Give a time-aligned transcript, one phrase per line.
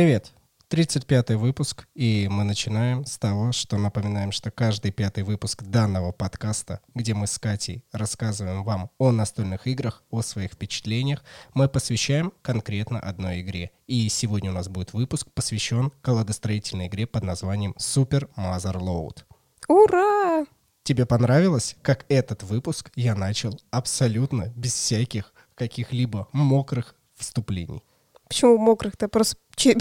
[0.00, 0.32] Привет!
[0.70, 6.80] 35-й выпуск, и мы начинаем с того, что напоминаем, что каждый пятый выпуск данного подкаста,
[6.94, 12.98] где мы с Катей рассказываем вам о настольных играх, о своих впечатлениях, мы посвящаем конкретно
[12.98, 13.72] одной игре.
[13.88, 19.24] И сегодня у нас будет выпуск, посвящен колодостроительной игре под названием Super Mother Load.
[19.68, 20.46] Ура!
[20.82, 27.82] Тебе понравилось, как этот выпуск я начал абсолютно без всяких каких-либо мокрых вступлений?
[28.30, 29.08] Почему мокрых-то?
[29.08, 29.36] Просто,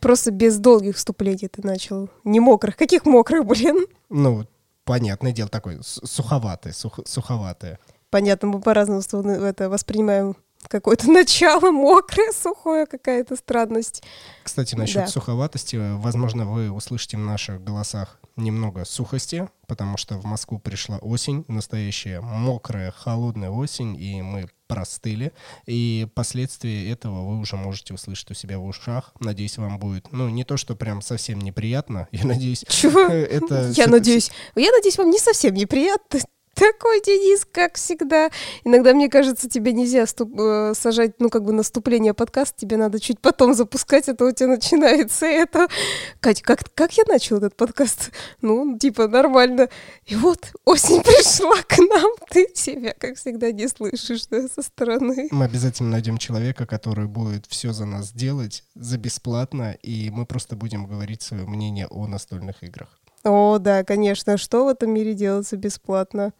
[0.00, 2.08] просто без долгих вступлений ты начал.
[2.22, 2.76] Не мокрых.
[2.76, 3.86] Каких мокрых, блин?
[4.08, 4.46] Ну,
[4.84, 7.80] понятное дело, такой суховатый, сух, суховатое.
[8.08, 9.02] Понятно, мы по-разному
[9.42, 10.36] это воспринимаем
[10.68, 14.04] какое-то начало мокрое, сухое, какая-то странность.
[14.44, 15.06] Кстати, насчет да.
[15.08, 21.44] суховатости, возможно, вы услышите в наших голосах немного сухости, потому что в Москву пришла осень,
[21.48, 25.32] настоящая мокрая, холодная осень, и мы простыли.
[25.66, 29.12] И последствия этого вы уже можете услышать у себя в ушах.
[29.20, 32.08] Надеюсь, вам будет, ну, не то, что прям совсем неприятно.
[32.12, 33.00] Я надеюсь, Чего?
[33.00, 33.70] это...
[33.76, 36.20] Я надеюсь, я надеюсь, вам не совсем неприятно
[36.56, 38.30] такой Денис, как всегда.
[38.64, 42.98] Иногда, мне кажется, тебе нельзя ступ- э, сажать, ну, как бы наступление подкаста, тебе надо
[42.98, 45.68] чуть потом запускать, а то у тебя начинается это.
[46.20, 48.10] Катя, как, как я начал этот подкаст?
[48.40, 49.68] Ну, типа, нормально.
[50.06, 55.28] И вот осень пришла к нам, ты себя, как всегда, не слышишь, да, со стороны.
[55.30, 60.56] Мы обязательно найдем человека, который будет все за нас делать за бесплатно, и мы просто
[60.56, 62.98] будем говорить свое мнение о настольных играх.
[63.26, 64.36] О, да, конечно.
[64.36, 66.32] Что в этом мире делается бесплатно?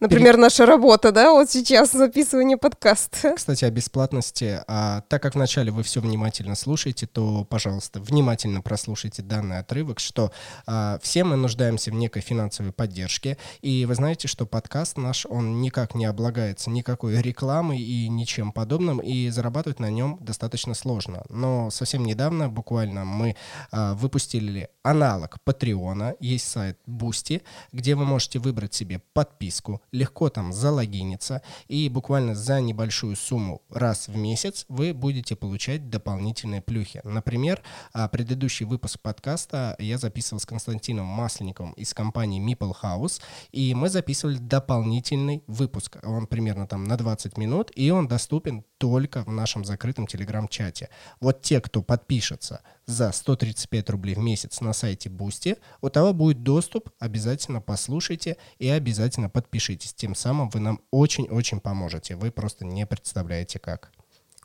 [0.00, 3.34] Например, наша работа, да, вот сейчас записывание подкаста.
[3.36, 4.62] Кстати, о бесплатности.
[4.66, 10.32] А, так как вначале вы все внимательно слушаете, то, пожалуйста, внимательно прослушайте данный отрывок, что
[10.66, 13.36] а, все мы нуждаемся в некой финансовой поддержке.
[13.60, 19.00] И вы знаете, что подкаст наш, он никак не облагается никакой рекламой и ничем подобным,
[19.00, 21.24] и зарабатывать на нем достаточно сложно.
[21.28, 23.36] Но совсем недавно, буквально, мы
[23.70, 30.52] а, выпустили аналог Патреона, есть сайт Boosty, где вы можете выбрать себе подписку, легко там
[30.52, 37.00] залогиниться, и буквально за небольшую сумму раз в месяц вы будете получать дополнительные плюхи.
[37.04, 37.62] Например,
[37.92, 43.20] а, предыдущий выпуск подкаста я записывал с Константином Масленниковым из компании Meeple House,
[43.52, 45.98] и мы записывали дополнительный выпуск.
[46.02, 50.88] Он примерно там на 20 минут, и он доступен только в нашем закрытом телеграм-чате.
[51.20, 56.42] Вот те, кто подпишется за 135 рублей в месяц на сайте Boosty, у того будет
[56.42, 59.92] доступ, обязательно послушайте и обязательно подпишитесь.
[59.92, 62.16] Тем самым вы нам очень-очень поможете.
[62.16, 63.92] Вы просто не представляете как.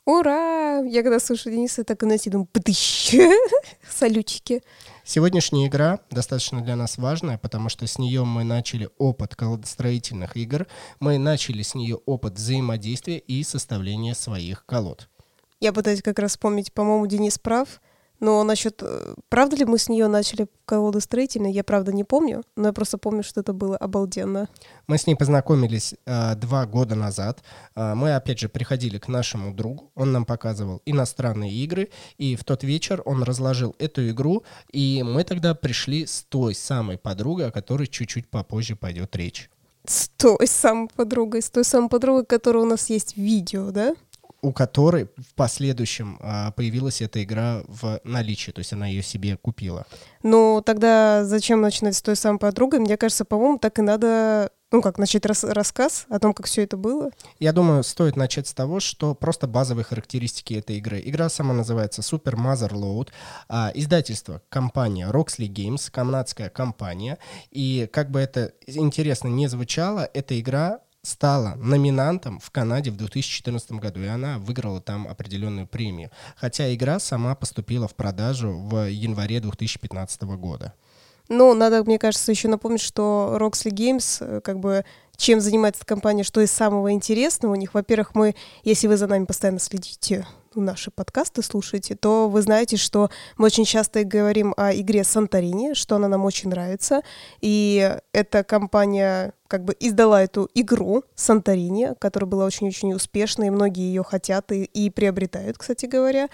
[0.04, 0.82] Ура!
[0.84, 2.46] Я когда слышу Дениса, так и носи, думаю,
[3.90, 4.62] салютики.
[5.08, 10.66] Сегодняшняя игра достаточно для нас важная, потому что с нее мы начали опыт колодостроительных игр,
[10.98, 15.08] мы начали с нее опыт взаимодействия и составления своих колод.
[15.60, 17.80] Я пытаюсь как раз вспомнить, по-моему, Денис прав.
[18.20, 22.42] Но насчет, э, правда ли мы с нее начали колоду строительной, я правда не помню,
[22.56, 24.48] но я просто помню, что это было обалденно.
[24.86, 27.42] Мы с ней познакомились э, два года назад.
[27.74, 32.44] Э, мы, опять же, приходили к нашему другу, он нам показывал иностранные игры, и в
[32.44, 37.52] тот вечер он разложил эту игру, и мы тогда пришли с той самой подругой, о
[37.52, 39.50] которой чуть-чуть попозже пойдет речь.
[39.88, 43.94] С той самой подругой, с той самой подругой, которая у нас есть видео, да?
[44.46, 49.36] У которой в последующем а, появилась эта игра в наличии, то есть она ее себе
[49.36, 49.86] купила.
[50.22, 52.78] Ну, тогда зачем начинать с той самой подругой?
[52.78, 56.62] Мне кажется, по-моему, так и надо ну как, начать рас рассказ о том, как все
[56.62, 57.10] это было?
[57.38, 61.00] Я думаю, стоит начать с того, что просто базовые характеристики этой игры.
[61.04, 63.08] Игра сама называется Super Mother Load.
[63.48, 67.18] А, издательство— компания Roxley Games, канадская компания.
[67.50, 73.72] И как бы это интересно не звучало, эта игра стала номинантом в Канаде в 2014
[73.72, 76.10] году, и она выиграла там определенную премию.
[76.36, 80.74] Хотя игра сама поступила в продажу в январе 2015 года.
[81.28, 84.84] Ну, надо, мне кажется, еще напомнить, что Roxley Games, э, как бы,
[85.16, 87.74] чем занимается эта компания, что из самого интересного у них.
[87.74, 93.10] Во-первых, мы, если вы за нами постоянно следите, наши подкасты слушаете, то вы знаете, что
[93.36, 97.02] мы очень часто говорим о игре Санторини, что она нам очень нравится.
[97.40, 104.02] И эта компания как бы издала эту игру Санторини, которая была очень-очень успешной, многие ее
[104.02, 106.28] хотят и, и приобретают, кстати говоря.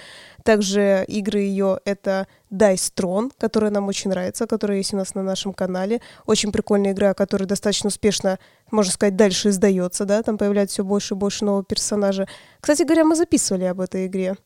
[0.44, 5.22] Также игры ее— это Dice Tron, которая нам очень нравится, которая есть у нас на
[5.22, 6.00] нашем канале.
[6.26, 8.38] Очень прикольная игра, которая достаточно успешно,
[8.70, 12.26] можно сказать, дальше издается, да, там появляется все больше и больше нового персонажа.
[12.60, 14.36] Кстати говоря, мы записывали об этой игре.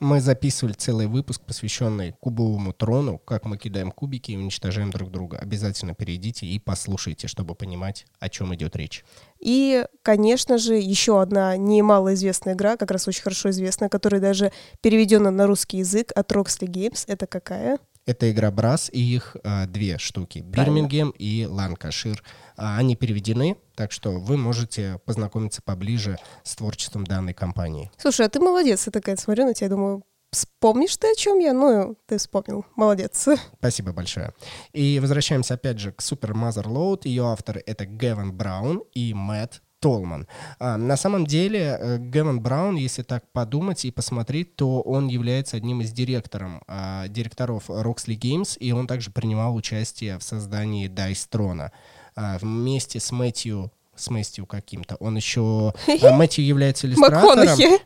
[0.00, 5.38] Мы записывали целый выпуск, посвященный кубовому трону, как мы кидаем кубики и уничтожаем друг друга.
[5.38, 9.04] Обязательно перейдите и послушайте, чтобы понимать, о чем идет речь.
[9.38, 15.30] И, конечно же, еще одна немалоизвестная игра, как раз очень хорошо известная, которая даже переведена
[15.30, 17.04] на русский язык от Roxley Games.
[17.06, 17.78] Это какая?
[18.06, 20.40] Это игра Брас и их а, две штуки.
[20.40, 22.22] Бирмингем и Ланкашир.
[22.56, 27.90] А, они переведены, так что вы можете познакомиться поближе с творчеством данной компании.
[27.96, 28.86] Слушай, а ты молодец.
[28.86, 30.04] Я такая смотрю на тебя, думаю,
[30.34, 31.54] вспомнишь ты, о чем я?
[31.54, 32.66] Ну, ты вспомнил.
[32.76, 33.26] Молодец.
[33.58, 34.34] Спасибо большое.
[34.72, 37.02] И возвращаемся опять же к Super Motherload.
[37.04, 40.26] Ее авторы— это Гевин Браун и Мэтт Толман.
[40.58, 45.58] А, на самом деле, э, Гевин Браун, если так подумать и посмотреть, то он является
[45.58, 51.28] одним из директоров, а, директоров Roxley Games, и он также принимал участие в создании Dice
[51.30, 51.70] Throne
[52.16, 54.96] а, вместе с Мэтью с Мэтью каким-то.
[55.00, 55.74] Он еще...
[56.02, 57.78] А, Мэтью является иллюстратором.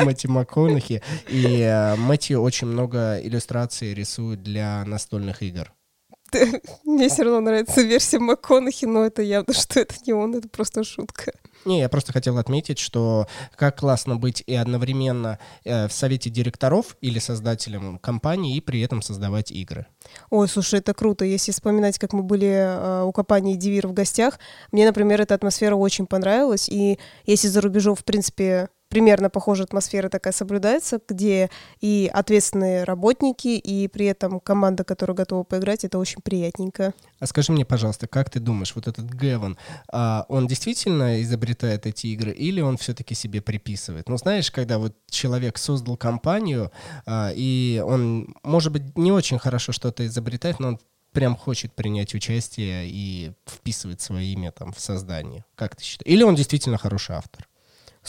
[0.00, 1.02] Мэтью МакКонахи.
[1.28, 5.72] И а, Мэтью очень много иллюстраций рисует для настольных игр.
[6.84, 10.84] Мне все равно нравится версия МакКонахи, но это явно, что это не он, это просто
[10.84, 11.32] шутка.
[11.66, 16.96] Не, я просто хотел отметить, что как классно быть и одновременно э, в совете директоров
[17.02, 19.86] или создателем компании, и при этом создавать игры.
[20.30, 21.24] Ой, слушай, это круто.
[21.24, 24.38] Если вспоминать, как мы были э, у компании Дивир в гостях,
[24.72, 26.68] мне, например, эта атмосфера очень понравилась.
[26.68, 31.48] И если за рубежом, в принципе, примерно похожая атмосфера такая соблюдается, где
[31.80, 36.92] и ответственные работники, и при этом команда, которая готова поиграть, это очень приятненько.
[37.18, 39.56] А скажи мне, пожалуйста, как ты думаешь, вот этот Геван,
[39.90, 44.08] а он действительно изобретает эти игры, или он все-таки себе приписывает?
[44.08, 46.72] Ну, знаешь, когда вот человек создал компанию,
[47.06, 50.80] а, и он, может быть, не очень хорошо что-то изобретает, но он
[51.12, 55.44] прям хочет принять участие и вписывать свое имя там в создание.
[55.54, 56.12] Как ты считаешь?
[56.12, 57.48] Или он действительно хороший автор?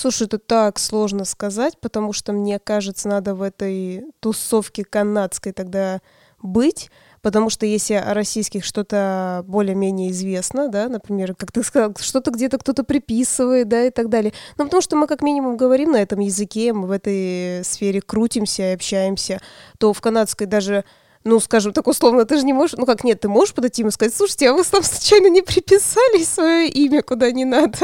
[0.01, 6.01] Слушай, это так сложно сказать, потому что, мне кажется, надо в этой тусовке канадской тогда
[6.41, 6.89] быть,
[7.21, 12.57] потому что если о российских что-то более-менее известно, да, например, как ты сказал, что-то где-то
[12.57, 14.33] кто-то приписывает, да, и так далее.
[14.57, 18.71] Ну, потому что мы как минимум говорим на этом языке, мы в этой сфере крутимся
[18.71, 19.39] и общаемся,
[19.77, 20.83] то в канадской даже
[21.23, 23.91] ну, скажем так условно, ты же не можешь, ну как нет, ты можешь подойти ему
[23.91, 27.77] сказать, слушайте, а вы там случайно не приписали свое имя куда не надо?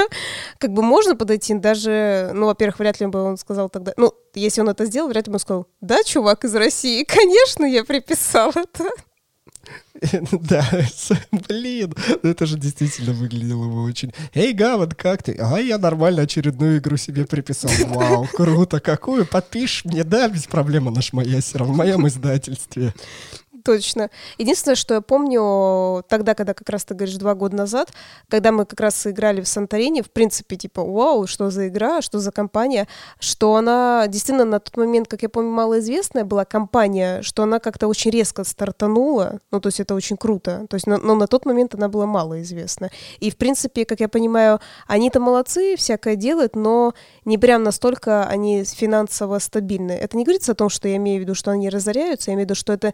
[0.57, 4.62] Как бы можно подойти, даже, ну, во-первых, вряд ли бы он сказал тогда, ну, если
[4.62, 8.51] он это сделал, вряд ли бы он сказал, да, чувак из России, конечно, я приписал
[8.56, 8.89] это.
[10.31, 10.66] Да,
[11.48, 14.14] блин, ну это же действительно выглядело бы очень...
[14.34, 15.34] Эй, Гаван, как ты?
[15.40, 17.72] А я нормально очередную игру себе приписал.
[17.88, 19.25] Вау, круто, какую?
[19.25, 22.94] Подпишешь мне, да, без проблем, она ж моя все равно, в моем издательстве
[23.68, 24.10] точно.
[24.38, 27.92] Единственное, что я помню тогда, когда как раз ты говоришь два года назад,
[28.30, 32.19] когда мы как раз играли в Санторини, в принципе, типа, вау, что за игра, что
[32.19, 32.88] за компания,
[33.19, 37.90] что она действительно на тот момент, как я помню, малоизвестная была компания, что она как-то
[37.90, 41.45] очень резко стартанула, ну, то есть это очень круто, то есть, но, но на тот
[41.45, 42.90] момент она была малоизвестна.
[43.19, 46.94] И, в принципе, как я понимаю, они-то молодцы, всякое делают, но
[47.26, 49.92] не прям настолько они финансово стабильны.
[49.92, 52.45] Это не говорится о том, что я имею в виду, что они разоряются, я имею
[52.45, 52.94] в виду, что это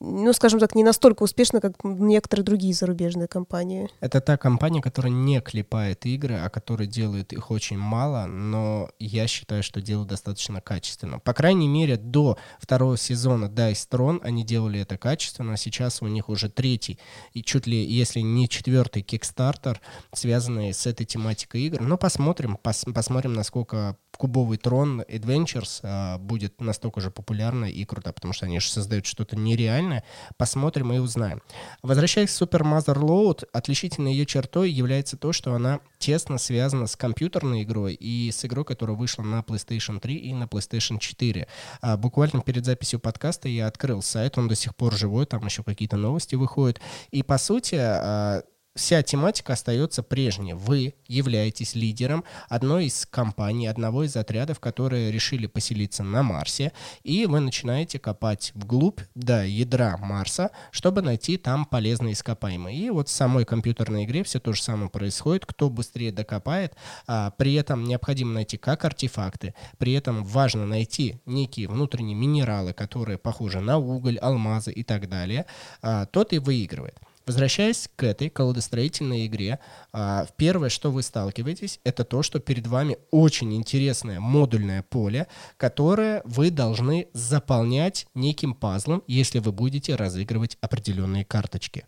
[0.00, 3.88] ну, скажем так, не настолько успешно, как некоторые другие зарубежные компании.
[4.00, 9.26] Это та компания, которая не клепает игры, а которая делает их очень мало, но я
[9.26, 11.18] считаю, что делают достаточно качественно.
[11.18, 16.06] По крайней мере, до второго сезона Dice Throne они делали это качественно, а сейчас у
[16.06, 16.98] них уже третий,
[17.32, 19.78] и чуть ли, если не четвертый Kickstarter,
[20.12, 21.80] связанный с этой тематикой игр.
[21.80, 28.12] Но посмотрим, пос посмотрим, насколько кубовый трон Adventures а, будет настолько же популярна и круто,
[28.12, 30.04] потому что они же создают что-то нереальное.
[30.36, 31.40] Посмотрим и узнаем.
[31.82, 36.96] Возвращаясь к Super Mother Load, отличительной ее чертой является то, что она тесно связана с
[36.96, 41.46] компьютерной игрой и с игрой, которая вышла на PlayStation 3 и на PlayStation 4.
[41.80, 45.62] А, буквально перед записью подкаста я открыл сайт, он до сих пор живой, там еще
[45.62, 46.80] какие-то новости выходят.
[47.12, 48.42] И по сути, а,
[48.78, 50.54] вся тематика остается прежней.
[50.54, 57.26] Вы являетесь лидером одной из компаний, одного из отрядов, которые решили поселиться на Марсе, и
[57.26, 62.78] вы начинаете копать вглубь до ядра Марса, чтобы найти там полезные ископаемые.
[62.78, 65.44] И вот в самой компьютерной игре все то же самое происходит.
[65.44, 66.74] Кто быстрее докопает,
[67.06, 73.18] а, при этом необходимо найти как артефакты, при этом важно найти некие внутренние минералы, которые
[73.18, 75.46] похожи на уголь, алмазы и так далее,
[75.82, 76.96] а, тот и выигрывает.
[77.28, 79.58] Возвращаясь к этой колодостроительной игре,
[79.92, 85.26] а, первое, что вы сталкиваетесь, это то, что перед вами очень интересное модульное поле,
[85.58, 91.84] которое вы должны заполнять неким пазлом, если вы будете разыгрывать определенные карточки.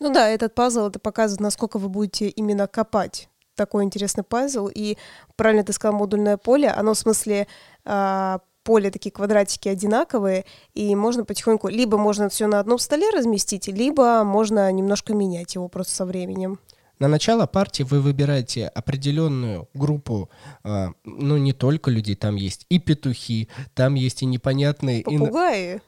[0.00, 4.70] Ну да, этот пазл это показывает, насколько вы будете именно копать такой интересный пазл.
[4.74, 4.96] И
[5.36, 7.46] правильно ты сказал, модульное поле, оно в смысле
[7.84, 10.44] а, поле такие квадратики одинаковые,
[10.74, 15.68] и можно потихоньку, либо можно все на одном столе разместить, либо можно немножко менять его
[15.68, 16.58] просто со временем.
[16.98, 20.28] На начало партии вы выбираете определенную группу,
[20.64, 25.02] э, ну не только людей, там есть и петухи, там есть и непонятные...
[25.02, 25.76] Попугаи.
[25.76, 25.80] И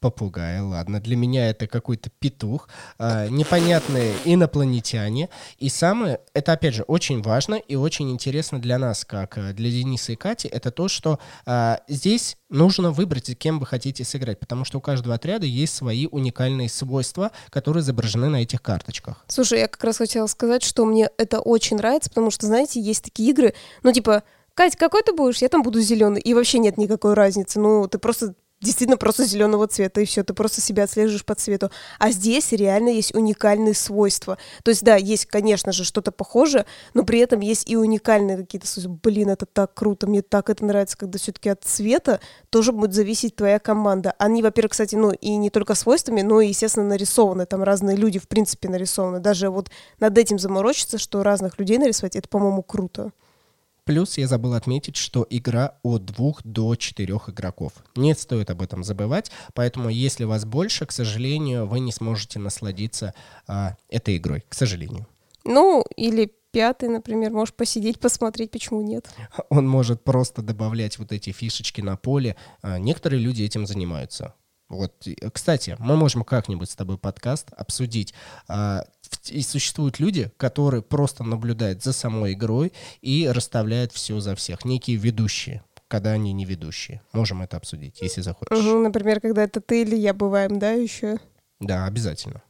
[0.00, 5.28] попугай, ладно, для меня это какой-то петух, э, непонятные инопланетяне.
[5.58, 9.70] И самое, это опять же очень важно и очень интересно для нас, как э, для
[9.70, 14.64] Дениса и Кати, это то, что э, здесь нужно выбрать, кем вы хотите сыграть, потому
[14.64, 19.24] что у каждого отряда есть свои уникальные свойства, которые изображены на этих карточках.
[19.28, 23.04] Слушай, я как раз хотела сказать, что мне это очень нравится, потому что, знаете, есть
[23.04, 24.22] такие игры, ну типа,
[24.54, 25.40] Кать, какой ты будешь?
[25.40, 26.20] Я там буду зеленый.
[26.20, 27.60] И вообще нет никакой разницы.
[27.60, 31.70] Ну, ты просто действительно просто зеленого цвета, и все, ты просто себя отслеживаешь по цвету.
[31.98, 34.38] А здесь реально есть уникальные свойства.
[34.62, 38.66] То есть, да, есть, конечно же, что-то похожее, но при этом есть и уникальные какие-то
[38.66, 38.98] свойства.
[39.02, 43.36] Блин, это так круто, мне так это нравится, когда все-таки от цвета тоже будет зависеть
[43.36, 44.14] твоя команда.
[44.18, 47.46] Они, во-первых, кстати, ну, и не только свойствами, но и, естественно, нарисованы.
[47.46, 49.20] Там разные люди, в принципе, нарисованы.
[49.20, 53.12] Даже вот над этим заморочиться, что разных людей нарисовать, это, по-моему, круто.
[53.88, 57.72] Плюс я забыл отметить, что игра от двух до четырех игроков.
[57.96, 63.14] Не стоит об этом забывать, поэтому если вас больше, к сожалению, вы не сможете насладиться
[63.46, 65.06] а, этой игрой, к сожалению.
[65.44, 69.08] Ну, или пятый, например, можешь посидеть, посмотреть, почему нет.
[69.48, 72.36] Он может просто добавлять вот эти фишечки на поле.
[72.60, 74.34] А, некоторые люди этим занимаются.
[74.68, 78.12] Вот, кстати, мы можем как-нибудь с тобой подкаст обсудить.
[78.48, 78.84] А,
[79.28, 84.64] и существуют люди, которые просто наблюдают за самой игрой и расставляют все за всех.
[84.64, 87.00] Некие ведущие когда они не ведущие.
[87.12, 88.58] Можем это обсудить, если захочешь.
[88.58, 91.18] Угу, например, когда это ты или я бываем, да, еще?
[91.60, 92.42] Да, обязательно.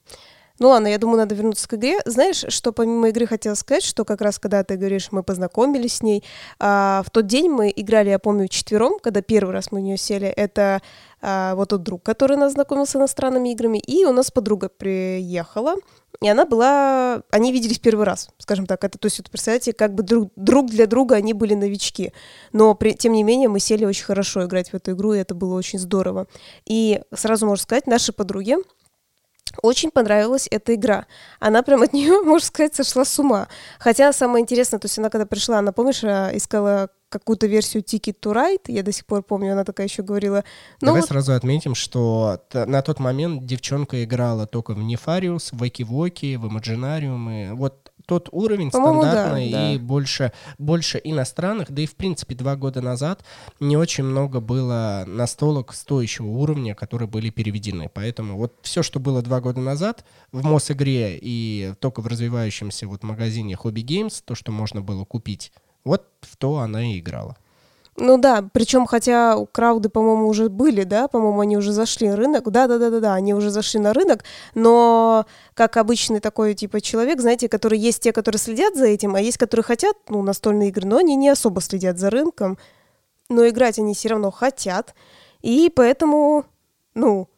[0.58, 2.00] Ну ладно, я думаю, надо вернуться к игре.
[2.04, 6.02] Знаешь, что помимо игры хотела сказать, что как раз когда ты говоришь, мы познакомились с
[6.02, 6.24] ней,
[6.58, 9.96] а, в тот день мы играли, я помню, четвером, когда первый раз мы в нее
[9.96, 10.26] сели.
[10.26, 10.82] Это
[11.20, 15.76] а, вот тот друг, который нас знакомил с иностранными играми, и у нас подруга приехала,
[16.20, 17.22] и она была...
[17.30, 18.82] Они виделись первый раз, скажем так.
[18.82, 22.12] Это, то есть, вот, представляете, как бы друг, друг для друга они были новички.
[22.52, 25.36] Но, при, тем не менее, мы сели очень хорошо играть в эту игру, и это
[25.36, 26.26] было очень здорово.
[26.64, 28.56] И сразу можно сказать, наши подруги,
[29.62, 31.06] очень понравилась эта игра.
[31.40, 33.48] Она прям от нее, можно сказать, сошла с ума.
[33.78, 38.16] Хотя самое интересное, то есть она когда пришла, она, помнишь, а, искала какую-то версию Ticket
[38.20, 40.44] to Ride, я до сих пор помню, она такая еще говорила.
[40.80, 41.08] Ну, Давай вот...
[41.08, 47.56] сразу отметим, что на тот момент девчонка играла только в Нефариус, в Эки-Воки, в Имаджинариум,
[47.56, 49.84] вот тот уровень стандартный да, и да.
[49.84, 53.22] больше, больше иностранных, да и в принципе два года назад
[53.60, 57.90] не очень много было настолок стоящего уровня, которые были переведены.
[57.92, 63.02] Поэтому вот все, что было два года назад в МОС-игре и только в развивающемся вот
[63.02, 65.52] магазине Hobby Games, то, что можно было купить,
[65.84, 67.36] вот в то она и играла.
[68.00, 72.48] Ну да, причем хотя крауды, по-моему, уже были, да, по-моему, они уже зашли на рынок,
[72.48, 74.22] да-да-да-да, они уже зашли на рынок,
[74.54, 79.20] но как обычный такой типа человек, знаете, который есть те, которые следят за этим, а
[79.20, 82.56] есть, которые хотят, ну, настольные игры, но они не особо следят за рынком,
[83.28, 84.94] но играть они все равно хотят,
[85.40, 86.44] и поэтому,
[86.94, 87.28] ну,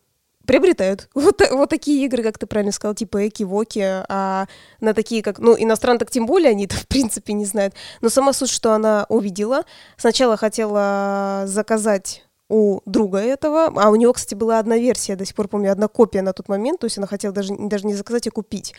[0.50, 1.08] приобретают.
[1.20, 4.46] Вот, вот такие игры, как ты правильно сказал, типа Эки-Воки, а
[4.80, 7.74] на такие, как, ну, иностран тем более они это, в принципе, не знают.
[8.00, 9.64] Но сама суть, что она увидела,
[9.96, 15.36] сначала хотела заказать у друга этого, а у него, кстати, была одна версия, до сих
[15.36, 18.26] пор помню, одна копия на тот момент, то есть она хотела даже, даже не заказать,
[18.26, 18.74] а купить.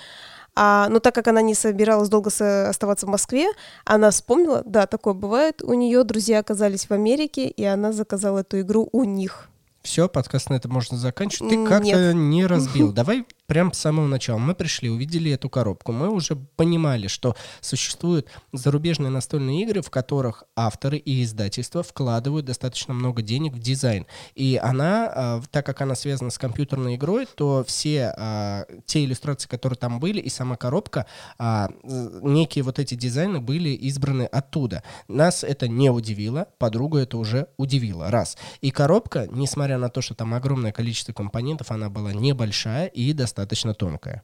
[0.54, 2.30] А, но так как она не собиралась долго
[2.68, 3.48] оставаться в Москве,
[3.86, 8.60] она вспомнила, да, такое бывает, у нее друзья оказались в Америке, и она заказала эту
[8.60, 9.51] игру у них.
[9.82, 11.52] Все, подкаст на это можно заканчивать.
[11.52, 12.92] Ты как-то не разбил.
[12.94, 14.38] Давай прям с самого начала.
[14.38, 20.46] Мы пришли, увидели эту коробку, мы уже понимали, что существуют зарубежные настольные игры, в которых
[20.56, 24.08] авторы и издательства вкладывают достаточно много денег в дизайн.
[24.36, 29.50] И она, а, так как она связана с компьютерной игрой, то все а, те иллюстрации,
[29.50, 31.06] которые там были, и сама коробка,
[31.38, 34.82] а, некие вот эти дизайны были избраны оттуда.
[35.10, 38.38] Нас это не удивило, подругу это уже удивило, раз.
[38.62, 43.41] И коробка, несмотря на то, что там огромное количество компонентов, она была небольшая и достаточно
[43.74, 44.24] тонкая.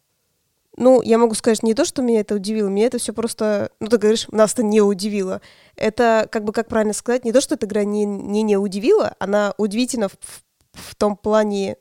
[0.78, 3.88] Ну, я могу сказать не то, что меня это удивило, меня это все просто, ну,
[3.88, 5.42] ты говоришь, нас это не удивило.
[5.76, 9.16] Это, как бы, как правильно сказать, не то, что эта игра не, не, не удивила,
[9.18, 10.44] она удивительна в, в,
[10.74, 11.78] в том плане,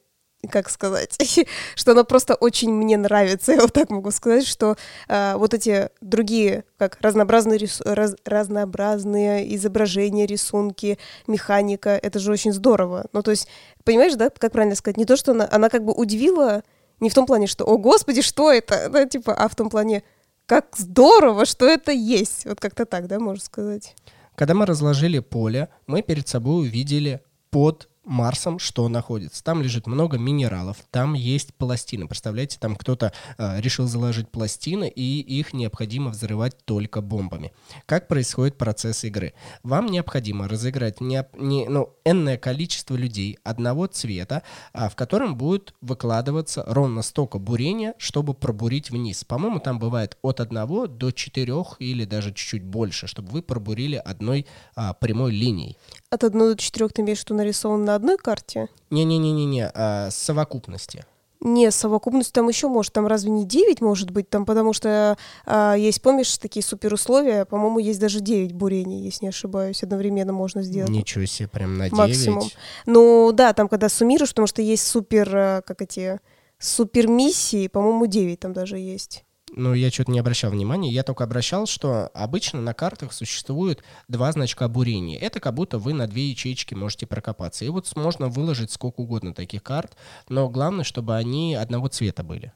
[0.51, 1.19] как сказать,
[1.75, 4.79] что она просто очень мне нравится, я вот так могу сказать, что
[5.09, 12.55] э, вот эти другие, как разнообразные, рис, раз, разнообразные изображения, рисунки, механика, это же очень
[12.55, 13.09] здорово.
[13.13, 13.47] Ну, то есть,
[13.85, 16.63] понимаешь, да, как правильно сказать, не то, что она, она как бы удивила
[17.01, 20.03] не в том плане, что «О, Господи, что это?» да, типа, а в том плане
[20.47, 23.95] «Как здорово, что это есть!» Вот как-то так, да, можно сказать.
[24.35, 29.43] Когда мы разложили поле, мы перед собой увидели под Марсом что находится.
[29.43, 32.07] Там лежит много минералов, там есть пластины.
[32.07, 37.53] Представляете, там кто-то э, решил заложить пластины, и их необходимо взрывать только бомбами.
[37.85, 39.35] Как происходит процесс игры?
[39.65, 45.75] Вам необходимо разыграть не, не, ну, энное количество людей одного цвета, а, в котором будет
[45.81, 49.25] выкладываться ровно столько бурения, чтобы пробурить вниз.
[49.25, 54.47] По-моему, там бывает от одного до четырех или даже чуть-чуть больше, чтобы вы пробурили одной
[54.77, 55.77] а, прямой линией.
[56.11, 58.69] От 1 до 4 ты имеешь, что нарисован на одной карте?
[58.91, 61.05] Не-не-не-не, а, совокупности.
[61.41, 65.75] Не, совокупность там еще может, там разве не 9 может быть, там, потому что а,
[65.75, 70.91] есть, помнишь, такие суперусловия, по-моему, есть даже 9 бурений, если не ошибаюсь, одновременно можно сделать.
[70.91, 71.99] Ничего себе, прям на 9.
[71.99, 72.45] Максимум.
[72.87, 76.21] Ну да, там когда суммируешь, потому что есть супер, а, как эти,
[76.59, 79.25] супер миссии, по-моему, 9 там даже есть
[79.57, 80.91] ну, я что-то не обращал внимания.
[80.91, 85.19] Я только обращал, что обычно на картах существует два значка бурения.
[85.19, 87.65] Это как будто вы на две ячейки можете прокопаться.
[87.65, 89.97] И вот можно выложить сколько угодно таких карт,
[90.29, 92.53] но главное, чтобы они одного цвета были.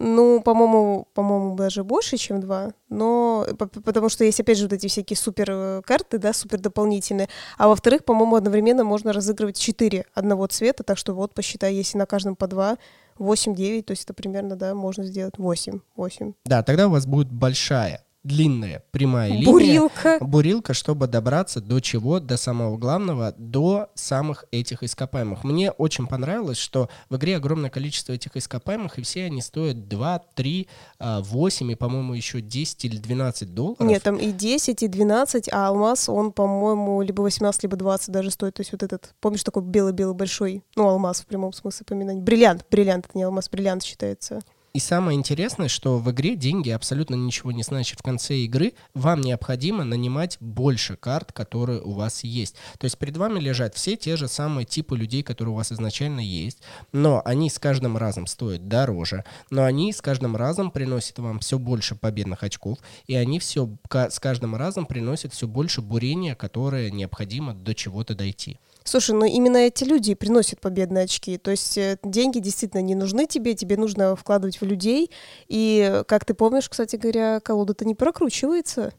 [0.00, 2.72] Ну, по-моему, по-моему, даже больше, чем два.
[2.88, 7.28] Но потому что есть, опять же, вот эти всякие супер э, карты, да, супер дополнительные.
[7.56, 10.82] А во-вторых, по-моему, одновременно можно разыгрывать четыре одного цвета.
[10.82, 12.76] Так что вот, посчитай, если на каждом по два,
[13.18, 16.32] 8-9, то есть это примерно, да, можно сделать 8, 8.
[16.44, 19.44] Да, тогда у вас будет большая длинная прямая линия.
[19.44, 20.18] Бурилка.
[20.20, 22.20] Бурилка, чтобы добраться до чего?
[22.20, 25.44] До самого главного, до самых этих ископаемых.
[25.44, 30.18] Мне очень понравилось, что в игре огромное количество этих ископаемых, и все они стоят 2,
[30.34, 33.80] 3, 8 и, по-моему, еще 10 или 12 долларов.
[33.80, 38.30] Нет, там и 10, и 12, а алмаз, он, по-моему, либо 18, либо 20 даже
[38.30, 38.54] стоит.
[38.54, 42.22] То есть вот этот, помнишь, такой белый-белый большой, ну, алмаз в прямом смысле поминания.
[42.22, 44.40] Бриллиант, бриллиант, это не алмаз, бриллиант считается.
[44.74, 48.00] И самое интересное, что в игре деньги абсолютно ничего не значат.
[48.00, 52.56] В конце игры вам необходимо нанимать больше карт, которые у вас есть.
[52.80, 56.18] То есть перед вами лежат все те же самые типы людей, которые у вас изначально
[56.18, 56.58] есть,
[56.90, 61.60] но они с каждым разом стоят дороже, но они с каждым разом приносят вам все
[61.60, 67.54] больше победных очков, и они все с каждым разом приносят все больше бурения, которое необходимо
[67.54, 68.58] до чего-то дойти.
[68.84, 71.38] Слушай, ну именно эти люди приносят победные очки.
[71.38, 75.10] То есть э, деньги действительно не нужны тебе, тебе нужно вкладывать в людей.
[75.48, 78.92] И, как ты помнишь, кстати говоря, колода-то не прокручивается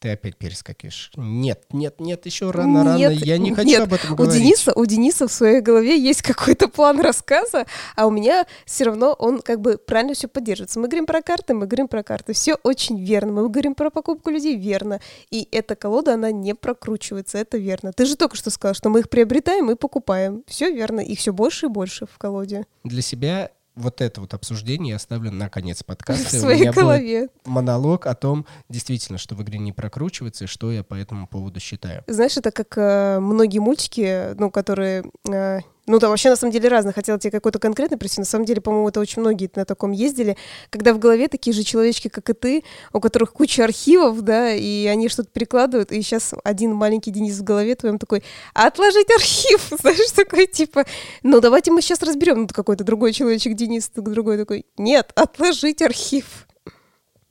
[0.00, 1.12] ты опять перескакиваешь.
[1.16, 3.24] Нет, нет, нет, еще рано, нет, рано.
[3.24, 3.82] Я не хочу нет.
[3.82, 4.36] об этом говорить.
[4.36, 8.84] У Дениса, у Дениса в своей голове есть какой-то план рассказа, а у меня все
[8.84, 10.80] равно он как бы правильно все поддерживается.
[10.80, 12.32] Мы говорим про карты, мы говорим про карты.
[12.32, 13.32] Все очень верно.
[13.32, 15.00] Мы говорим про покупку людей верно.
[15.30, 17.92] И эта колода, она не прокручивается, это верно.
[17.92, 20.42] Ты же только что сказал, что мы их приобретаем и покупаем.
[20.46, 21.00] Все верно.
[21.00, 22.64] Их все больше и больше в колоде.
[22.84, 26.36] Для себя вот это вот обсуждение я оставлю на конец подкаста.
[26.36, 27.28] В своей голове.
[27.44, 31.60] монолог о том, действительно, что в игре не прокручивается, и что я по этому поводу
[31.60, 32.04] считаю.
[32.06, 36.68] Знаешь, это как э, многие мультики, ну, которые э, ну да, вообще на самом деле
[36.68, 36.92] разно.
[36.92, 38.20] Хотела тебе какой-то конкретный привести.
[38.20, 40.36] На самом деле, по-моему, это очень многие на таком ездили,
[40.68, 44.86] когда в голове такие же человечки, как и ты, у которых куча архивов, да, и
[44.86, 48.22] они что-то перекладывают, и сейчас один маленький Денис в голове твоем такой,
[48.54, 50.84] отложить архив, знаешь, такой типа,
[51.22, 52.42] ну давайте мы сейчас разберем.
[52.42, 56.46] Ну какой-то другой человечек Денис, другой такой, нет, отложить архив.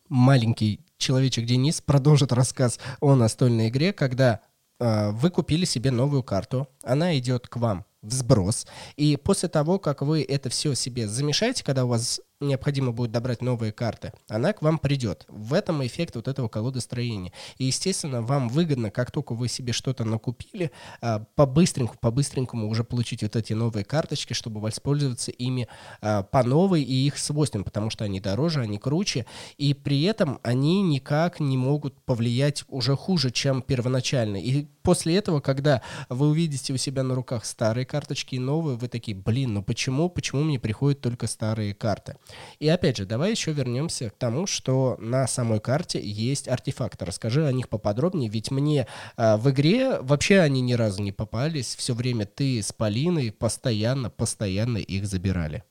[0.09, 4.41] Маленький человечек Денис продолжит рассказ о настольной игре, когда
[4.79, 8.65] э, вы купили себе новую карту, она идет к вам взброс.
[8.95, 13.41] И после того, как вы это все себе замешаете, когда у вас необходимо будет добрать
[13.41, 15.25] новые карты, она к вам придет.
[15.27, 17.33] В этом эффект вот этого колодостроения.
[17.57, 20.71] И, естественно, вам выгодно, как только вы себе что-то накупили,
[21.01, 25.67] а, по-быстреньку, по-быстренькому уже получить вот эти новые карточки, чтобы воспользоваться ими
[26.01, 29.25] а, по новой и их свойствам, потому что они дороже, они круче,
[29.57, 34.37] и при этом они никак не могут повлиять уже хуже, чем первоначально.
[34.37, 38.87] И после этого, когда вы увидите у себя на руках старые карточки и новые, вы
[38.87, 42.15] такие, блин, ну почему, почему мне приходят только старые карты?
[42.59, 47.05] И опять же, давай еще вернемся к тому, что на самой карте есть артефакты.
[47.05, 48.87] Расскажи о них поподробнее, ведь мне
[49.17, 51.75] э, в игре вообще они ни разу не попались.
[51.75, 55.63] Все время ты с Полиной постоянно, постоянно их забирали.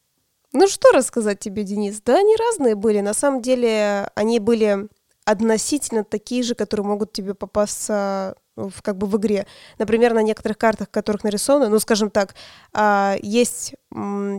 [0.52, 2.00] Ну что рассказать тебе, Денис?
[2.00, 3.00] Да, они разные были.
[3.00, 4.88] На самом деле они были
[5.24, 9.46] относительно такие же, которые могут тебе попасться в, как бы в игре.
[9.78, 12.34] Например, на некоторых картах, которых нарисовано, ну, скажем так,
[12.72, 13.74] а, есть,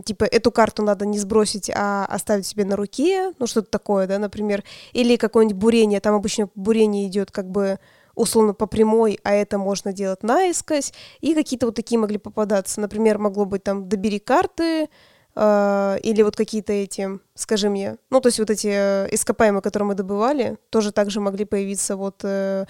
[0.04, 4.18] типа, эту карту надо не сбросить, а оставить себе на руке, ну, что-то такое, да,
[4.18, 4.62] например.
[4.92, 7.78] Или какое-нибудь бурение, там обычно бурение идет как бы
[8.14, 10.92] условно по прямой, а это можно делать наискось.
[11.20, 12.80] И какие-то вот такие могли попадаться.
[12.80, 14.88] Например, могло быть там «добери карты»,
[15.36, 19.86] Uh, или вот какие-то эти, скажи мне, ну, то есть вот эти э, ископаемые, которые
[19.86, 22.66] мы добывали, тоже также могли появиться вот uh,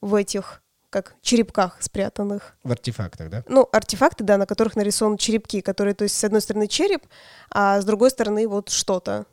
[0.00, 2.56] в этих как черепках спрятанных.
[2.62, 3.44] В артефактах, да?
[3.48, 7.06] Ну, артефакты, да, на которых нарисованы черепки, которые, то есть, с одной стороны череп,
[7.50, 9.26] а с другой стороны вот что-то.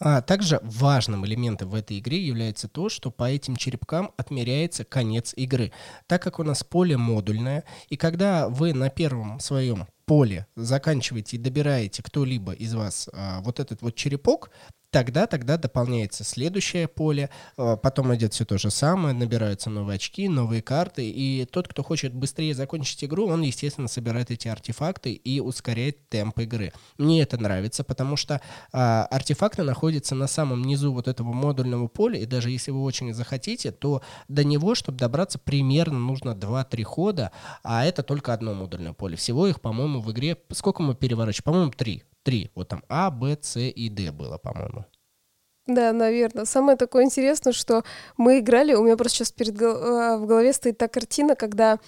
[0.00, 5.34] А также важным элементом в этой игре является то, что по этим черепкам отмеряется конец
[5.36, 5.72] игры.
[6.06, 11.40] Так как у нас поле модульное, и когда вы на первом своем поле заканчиваете и
[11.40, 14.50] добираете кто-либо из вас а, вот этот вот черепок,
[14.90, 20.28] Тогда, тогда дополняется следующее поле, э, потом идет все то же самое, набираются новые очки,
[20.30, 25.40] новые карты, и тот, кто хочет быстрее закончить игру, он, естественно, собирает эти артефакты и
[25.40, 26.72] ускоряет темп игры.
[26.96, 28.40] Мне это нравится, потому что
[28.72, 33.12] а, артефакты находятся на самом низу вот этого модульного поля, и даже если вы очень
[33.12, 38.94] захотите, то до него, чтобы добраться, примерно нужно 2-3 хода, а это только одно модульное
[38.94, 39.16] поле.
[39.16, 41.44] Всего их, по-моему, в игре, сколько мы переворачиваем?
[41.44, 42.50] По-моему, 3 три.
[42.54, 44.84] Вот там А, Б, С и Д было, по-моему.
[45.66, 46.44] Да, наверное.
[46.44, 47.84] Самое такое интересное, что
[48.18, 51.78] мы играли, у меня просто сейчас перед а, в голове стоит та картина, когда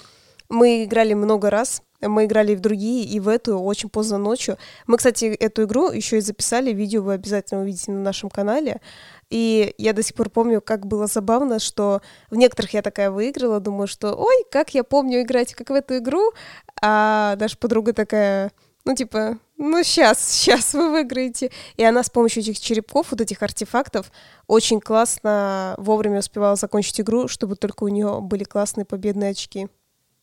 [0.48, 4.56] мы играли много раз, мы играли в другие, и в эту очень поздно ночью.
[4.86, 8.80] Мы, кстати, эту игру еще и записали, видео вы обязательно увидите на нашем канале.
[9.28, 12.00] И я до сих пор помню, как было забавно, что
[12.30, 15.98] в некоторых я такая выиграла, думаю, что ой, как я помню играть как в эту
[15.98, 16.32] игру,
[16.80, 18.50] а наша подруга такая,
[18.84, 21.50] ну, типа, ну, сейчас, сейчас вы выиграете.
[21.76, 24.10] И она с помощью этих черепков, вот этих артефактов,
[24.46, 29.68] очень классно вовремя успевала закончить игру, чтобы только у нее были классные победные очки.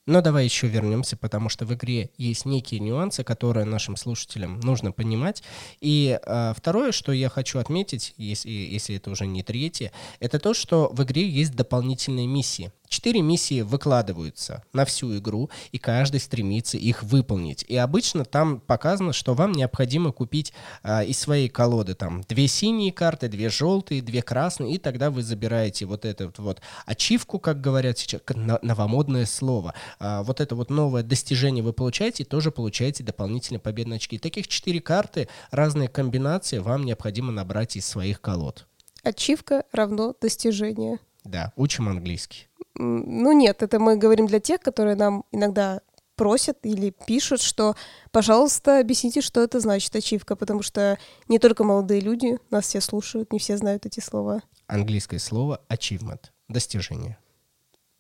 [0.08, 4.94] Но давай еще вернемся, потому что в игре есть некие нюансы, которые нашим слушателям нужно
[4.94, 5.44] понимать.
[5.82, 9.92] И э, второе, что я хочу отметить, если, если это уже не третье,
[10.22, 12.72] это то, что в игре есть дополнительные миссии.
[12.88, 17.66] Четыре миссии выкладываются на всю игру, и каждый стремится их выполнить.
[17.68, 22.92] И обычно там показано, что вам необходимо купить а, из своей колоды там две синие
[22.92, 27.98] карты, две желтые, две красные, и тогда вы забираете вот эту вот ачивку, как говорят
[27.98, 28.22] сейчас,
[28.62, 29.74] новомодное слово.
[30.00, 34.18] А, вот это вот новое достижение вы получаете, и тоже получаете дополнительные победные очки.
[34.18, 38.66] Таких четыре карты, разные комбинации вам необходимо набрать из своих колод.
[39.04, 41.00] Ачивка равно достижение.
[41.28, 42.48] Да, учим английский.
[42.76, 45.82] Ну нет, это мы говорим для тех, которые нам иногда
[46.16, 47.76] просят или пишут, что,
[48.12, 53.32] пожалуйста, объясните, что это значит ачивка, потому что не только молодые люди нас все слушают,
[53.32, 54.42] не все знают эти слова.
[54.66, 57.18] Английское слово achievement— достижение.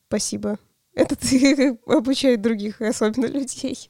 [0.08, 0.58] Спасибо.
[0.94, 3.90] Это ты обучает других, особенно людей.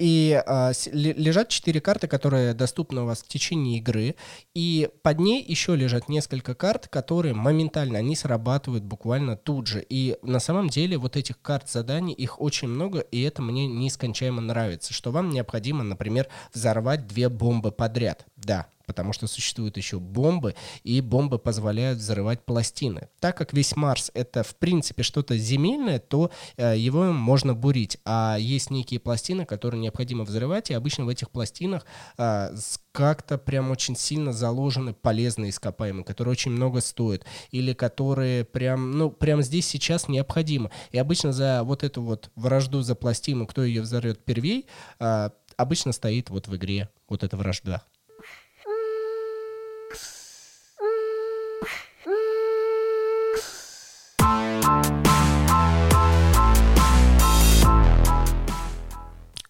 [0.00, 4.14] И а, лежат четыре карты, которые доступны у вас в течение игры.
[4.54, 9.84] И под ней еще лежат несколько карт, которые моментально, они срабатывают буквально тут же.
[9.86, 14.40] И на самом деле вот этих карт заданий, их очень много, и это мне нескончаемо
[14.40, 14.94] нравится.
[14.94, 18.24] Что вам необходимо, например, взорвать две бомбы подряд.
[18.36, 23.08] Да, потому что существуют еще бомбы, и бомбы позволяют взрывать пластины.
[23.20, 28.36] Так как весь Марс это в принципе что-то земельное, то э, его можно бурить, а
[28.36, 31.86] есть некие пластины, которые необходимо взрывать, и обычно в этих пластинах
[32.18, 32.50] э,
[32.90, 39.08] как-то прям очень сильно заложены полезные ископаемые, которые очень много стоят, или которые прям, ну,
[39.08, 40.72] прям здесь сейчас необходимо.
[40.90, 44.66] И обычно за вот эту вот вражду за пластину, кто ее взорвет первей,
[44.98, 47.84] э, обычно стоит вот в игре вот эта вражда.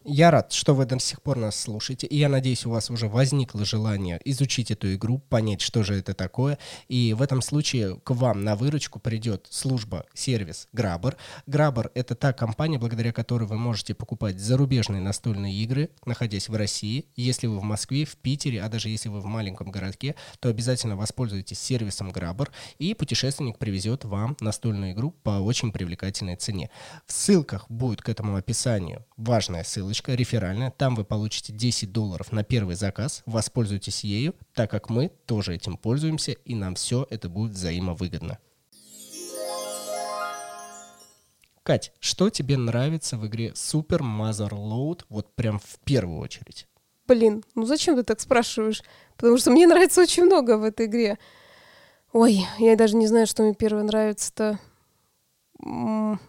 [0.02, 3.06] Я рад, что вы до сих пор нас слушаете, и я надеюсь, у вас уже
[3.06, 6.56] возникло желание изучить эту игру, понять, что же это такое,
[6.88, 11.16] и в этом случае к вам на выручку придет служба, сервис Grabber.
[11.46, 17.04] Grabber— это та компания, благодаря которой вы можете покупать зарубежные настольные игры, находясь в России.
[17.14, 20.96] Если вы в Москве, в Питере, а даже если вы в маленьком городке, то обязательно
[20.96, 26.70] воспользуйтесь сервисом Grabber, и путешественник привезет вам настольную игру по очень привлекательной цене.
[27.06, 32.30] В ссылках будет к этому описанию важная ссылочка, ссылочка реферальная, там вы получите 10 долларов
[32.30, 37.28] на первый заказ, воспользуйтесь ею, так как мы тоже этим пользуемся, и нам все это
[37.28, 38.38] будет взаимовыгодно.
[41.64, 46.68] Кать, что тебе нравится в игре Super Mother Load вот прям в первую очередь?
[47.08, 48.84] Блин, ну зачем ты так спрашиваешь?
[49.16, 51.18] Потому что мне нравится очень много в этой игре.
[52.12, 54.60] Ой, я даже не знаю, что мне первое нравится-то.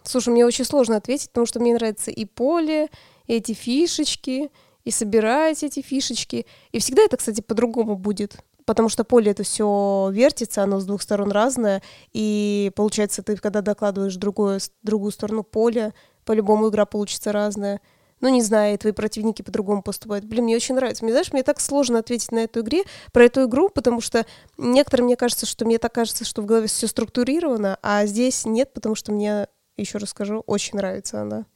[0.02, 2.88] Слушай, мне очень сложно ответить, потому что мне нравится и поле,
[3.36, 4.50] эти фишечки,
[4.84, 6.46] и собирать эти фишечки.
[6.72, 8.38] И всегда это, кстати, по-другому будет.
[8.64, 11.82] Потому что поле это все вертится, оно с двух сторон разное.
[12.12, 17.80] И получается, ты когда докладываешь другую, другую сторону поля, по-любому игра получится разная.
[18.20, 20.24] Ну, не знаю, твои противники по-другому поступают.
[20.24, 21.04] Блин, мне очень нравится.
[21.04, 24.24] Мне, знаешь, мне так сложно ответить на эту игре, про эту игру, потому что
[24.58, 28.72] некоторым мне кажется, что мне так кажется, что в голове все структурировано, а здесь нет,
[28.72, 31.46] потому что мне, еще раз скажу, очень нравится она.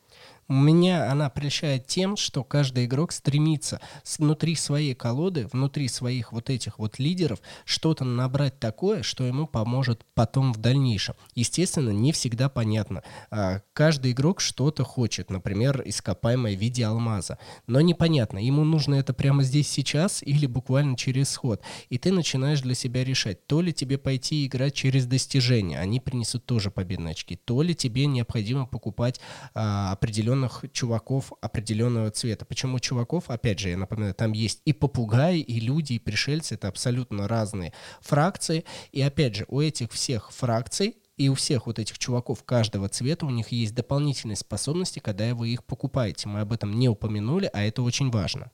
[0.49, 3.81] Меня она прельщает тем, что каждый игрок стремится
[4.19, 10.05] внутри своей колоды, внутри своих вот этих вот лидеров что-то набрать такое, что ему поможет
[10.15, 11.17] потом в дальнейшем.
[11.35, 13.03] Естественно, не всегда понятно.
[13.31, 17.39] А, каждый игрок что-то хочет, например, ископаемое в виде алмаза.
[17.67, 21.61] Но непонятно, ему нужно это прямо здесь сейчас или буквально через ход.
[21.89, 26.47] И ты начинаешь для себя решать, то ли тебе пойти играть через достижения, они принесут
[26.47, 29.21] тоже победные очки, то ли тебе необходимо покупать
[29.55, 32.45] а, определенные определенных чуваков определенного цвета.
[32.45, 33.31] Почему чуваков?
[33.31, 36.55] Опять же, я напоминаю, там есть и попугаи, и люди, и пришельцы.
[36.55, 38.65] Это абсолютно разные фракции.
[38.93, 43.25] И опять же, у этих всех фракций и у всех вот этих чуваков каждого цвета
[43.25, 46.29] у них есть дополнительные способности, когда вы их покупаете.
[46.29, 48.51] Мы об этом не упомянули, а это очень важно.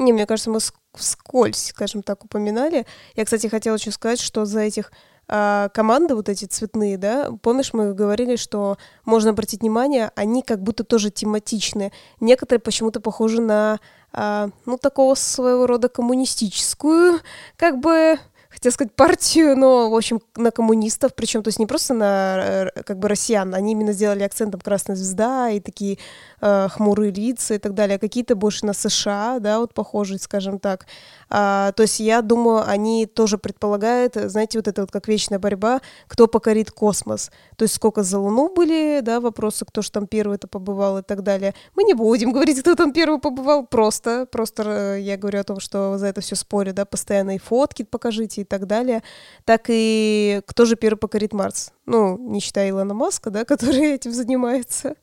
[0.00, 0.58] Не, мне кажется, мы
[0.94, 2.86] вскользь, скажем так, упоминали.
[3.14, 4.90] Я, кстати, хотела еще сказать, что за этих
[5.28, 10.62] а, команды вот эти цветные, да, помнишь, мы говорили, что можно обратить внимание, они как
[10.62, 11.92] будто тоже тематичные.
[12.20, 13.80] Некоторые почему-то похожи на,
[14.12, 17.20] а, ну, такого своего рода коммунистическую,
[17.56, 18.18] как бы
[18.62, 22.82] хотел сказать партию, но, в общем, на коммунистов, причем, то есть не просто на, э,
[22.84, 25.98] как бы, россиян, они именно сделали акцентом красная звезда и такие
[26.40, 30.60] э, хмурые лица и так далее, а какие-то больше на США, да, вот похожие, скажем
[30.60, 30.86] так.
[31.28, 35.80] А, то есть я думаю, они тоже предполагают, знаете, вот это вот как вечная борьба,
[36.06, 37.32] кто покорит космос.
[37.56, 41.02] То есть сколько за Луну были, да, вопросы, кто же там первый это побывал и
[41.02, 41.54] так далее.
[41.74, 44.62] Мы не будем говорить, кто там первый побывал, просто, просто
[44.96, 48.44] э, я говорю о том, что за это все спорят, да, постоянные фотки покажите и
[48.52, 49.02] так далее.
[49.46, 51.72] Так и кто же первый покорит Марс?
[51.86, 54.94] Ну, не считая Илона Маска, да, который этим занимается.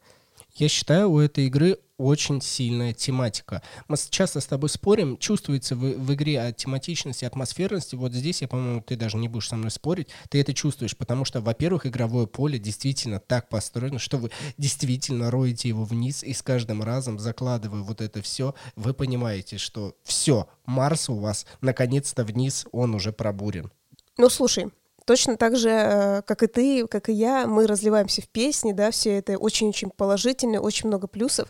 [0.53, 3.61] Я считаю, у этой игры очень сильная тематика.
[3.87, 7.95] Мы часто с тобой спорим, чувствуется в, в игре от тематичности, атмосферности.
[7.95, 11.25] Вот здесь, я, по-моему, ты даже не будешь со мной спорить, ты это чувствуешь, потому
[11.25, 16.41] что, во-первых, игровое поле действительно так построено, что вы действительно роете его вниз, и с
[16.41, 22.65] каждым разом, закладывая вот это все, вы понимаете, что все, Марс у вас наконец-то вниз,
[22.71, 23.71] он уже пробурен.
[24.17, 24.71] Ну, слушай,
[25.09, 28.91] Точно так же, э, как и ты, как и я, мы разливаемся в песни, да,
[28.91, 31.49] все это очень-очень положительно, очень много плюсов.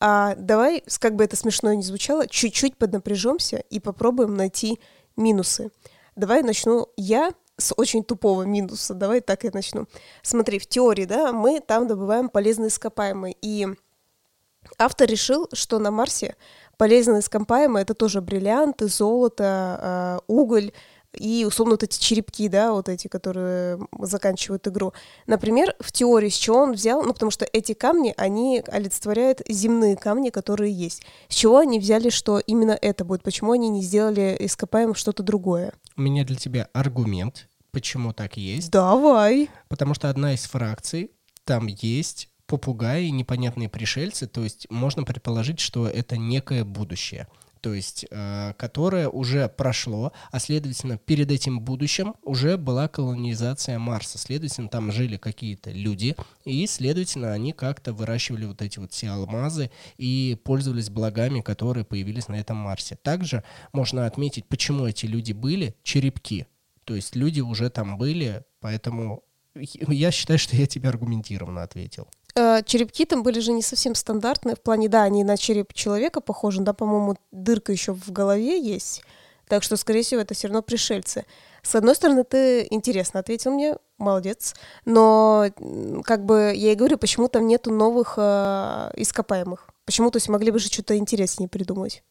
[0.00, 4.78] А давай, как бы это смешно не звучало, чуть-чуть поднапряжемся и попробуем найти
[5.16, 5.70] минусы.
[6.14, 8.94] Давай начну я с очень тупого минуса.
[8.94, 9.86] Давай так я начну.
[10.22, 13.36] Смотри, в теории, да, мы там добываем полезные ископаемые.
[13.42, 13.66] И
[14.78, 16.36] автор решил, что на Марсе
[16.76, 20.72] полезные ископаемые это тоже бриллианты, золото, а, уголь,
[21.18, 24.92] и, условно, вот эти черепки, да, вот эти, которые заканчивают игру.
[25.26, 29.96] Например, в теории, с чего он взял, ну, потому что эти камни, они олицетворяют земные
[29.96, 31.02] камни, которые есть.
[31.28, 33.22] С чего они взяли, что именно это будет?
[33.22, 35.72] Почему они не сделали ископаемых что-то другое?
[35.96, 38.70] У меня для тебя аргумент, почему так есть.
[38.70, 39.50] Давай.
[39.68, 41.10] Потому что одна из фракций,
[41.44, 47.28] там есть попугаи, непонятные пришельцы, то есть можно предположить, что это некое будущее
[47.60, 54.18] то есть э, которое уже прошло, а следовательно перед этим будущим уже была колонизация Марса,
[54.18, 59.70] следовательно там жили какие-то люди и следовательно они как-то выращивали вот эти вот все алмазы
[59.96, 62.96] и пользовались благами, которые появились на этом Марсе.
[62.96, 66.46] Также можно отметить, почему эти люди были черепки,
[66.84, 69.22] то есть люди уже там были, поэтому
[69.54, 72.08] я считаю, что я тебе аргументированно ответил.
[72.38, 76.20] Э, черепки там были же не совсем стандартные, в плане, да, они на череп человека
[76.20, 79.02] похожи, да, по-моему, дырка еще в голове есть,
[79.48, 81.24] так что, скорее всего, это все равно пришельцы.
[81.62, 85.46] С одной стороны, ты интересно ответил мне, молодец, но
[86.04, 89.68] как бы я и говорю, почему там нету новых э, ископаемых?
[89.84, 92.04] Почему, то есть, могли бы же что-то интереснее придумать?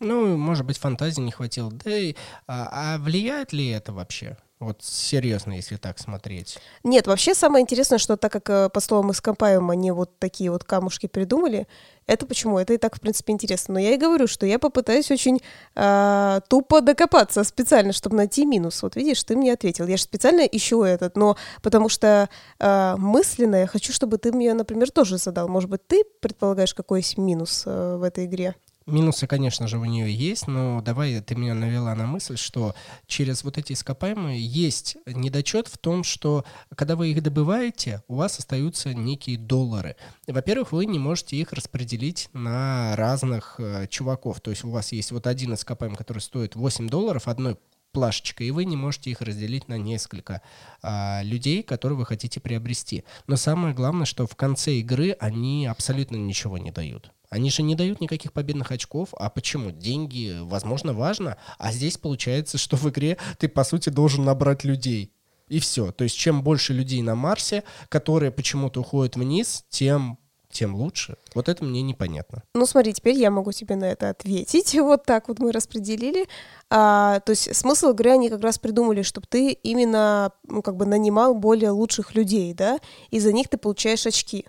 [0.00, 1.70] Ну, может быть, фантазии не хватило.
[1.70, 2.14] Да и,
[2.48, 4.36] а, а влияет ли это вообще?
[4.60, 6.58] Вот серьезно, если так смотреть.
[6.82, 10.64] Нет, вообще самое интересное, что так как э, по словам ископаем они вот такие вот
[10.64, 11.68] камушки придумали,
[12.08, 12.58] это почему?
[12.58, 13.74] Это и так, в принципе, интересно.
[13.74, 15.40] Но я и говорю, что я попытаюсь очень
[15.76, 18.82] э, тупо докопаться специально, чтобы найти минус.
[18.82, 19.86] Вот видишь, ты мне ответил.
[19.86, 24.54] Я же специально ищу этот, но потому что э, мысленно я хочу, чтобы ты мне,
[24.54, 25.48] например, тоже задал.
[25.48, 28.56] Может быть, ты предполагаешь, какой есть минус э, в этой игре?
[28.88, 32.74] Минусы, конечно же, у нее есть, но давай ты меня навела на мысль, что
[33.06, 38.38] через вот эти ископаемые есть недочет в том, что когда вы их добываете, у вас
[38.38, 39.96] остаются некие доллары.
[40.26, 44.40] Во-первых, вы не можете их распределить на разных э, чуваков.
[44.40, 47.58] То есть у вас есть вот один ископаемый, который стоит 8 долларов, одной
[47.92, 50.40] плашечка, и вы не можете их разделить на несколько
[50.80, 53.04] а, людей, которые вы хотите приобрести.
[53.26, 57.12] Но самое главное, что в конце игры они абсолютно ничего не дают.
[57.30, 59.10] Они же не дают никаких победных очков.
[59.18, 59.70] А почему?
[59.70, 61.36] Деньги, возможно, важно.
[61.58, 65.12] А здесь получается, что в игре ты, по сути, должен набрать людей.
[65.48, 65.92] И все.
[65.92, 70.18] То есть, чем больше людей на Марсе, которые почему-то уходят вниз, тем
[70.50, 71.16] тем лучше.
[71.34, 72.42] Вот это мне непонятно.
[72.54, 74.74] Ну, смотри, теперь я могу тебе на это ответить.
[74.88, 76.26] Вот так вот мы распределили.
[76.70, 80.86] А, то есть смысл игры они как раз придумали, чтобы ты именно, ну, как бы
[80.86, 82.78] нанимал более лучших людей, да,
[83.10, 84.46] и за них ты получаешь очки.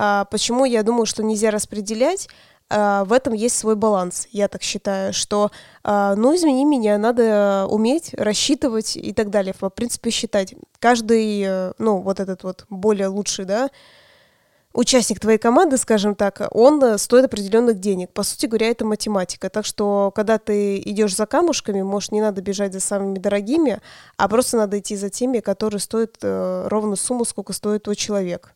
[0.00, 2.28] А, почему я думаю, что нельзя распределять?
[2.70, 5.50] А, в этом есть свой баланс, я так считаю, что,
[5.82, 10.54] а, ну, извини меня, надо уметь рассчитывать и так далее, в принципе, считать.
[10.78, 13.70] Каждый, э, ну, вот этот вот более лучший, да,
[14.72, 18.12] участник твоей команды, скажем так, он э, стоит определенных денег.
[18.12, 19.50] По сути говоря, это математика.
[19.50, 23.80] Так что, когда ты идешь за камушками, может, не надо бежать за самыми дорогими,
[24.16, 28.54] а просто надо идти за теми, которые стоят э, ровно сумму, сколько стоит твой человек.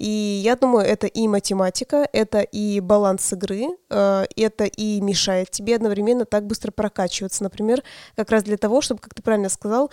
[0.00, 5.76] И я думаю, это и математика, это и баланс игры, э, это и мешает тебе
[5.76, 7.42] одновременно так быстро прокачиваться.
[7.42, 7.82] Например,
[8.16, 9.90] как раз для того, чтобы, как ты правильно сказал,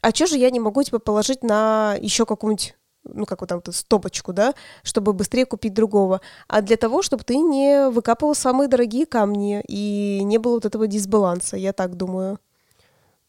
[0.00, 3.60] а что же я не могу тебя положить на еще какую-нибудь ну, как вот там,
[3.70, 9.04] стопочку, да, чтобы быстрее купить другого, а для того, чтобы ты не выкапывал самые дорогие
[9.04, 12.38] камни и не было вот этого дисбаланса, я так думаю.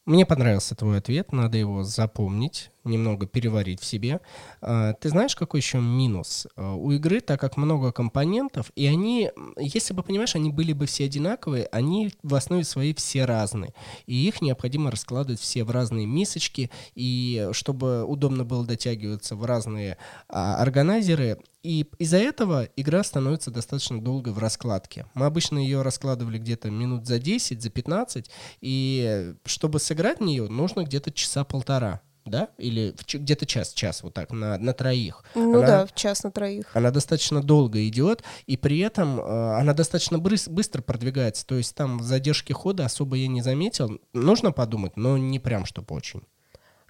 [0.06, 4.22] Мне понравился твой ответ, надо его запомнить немного переварить в себе.
[4.62, 9.32] А, ты знаешь, какой еще минус а, у игры, так как много компонентов, и они,
[9.58, 13.74] если бы, понимаешь, они были бы все одинаковые, они в основе своей все разные.
[14.06, 19.98] И их необходимо раскладывать все в разные мисочки, и чтобы удобно было дотягиваться в разные
[20.28, 25.06] а, органайзеры, и из-за этого игра становится достаточно долгой в раскладке.
[25.14, 30.48] Мы обычно ее раскладывали где-то минут за 10, за 15, и чтобы сыграть в нее,
[30.48, 32.50] нужно где-то часа полтора да?
[32.58, 35.24] Или где-то час-час вот так на, на троих.
[35.36, 36.68] Ну она, да, в час на троих.
[36.74, 41.46] Она достаточно долго идет, и при этом э, она достаточно брыс- быстро продвигается.
[41.46, 44.00] То есть там задержки хода особо я не заметил.
[44.14, 46.22] Нужно подумать, но не прям чтобы очень.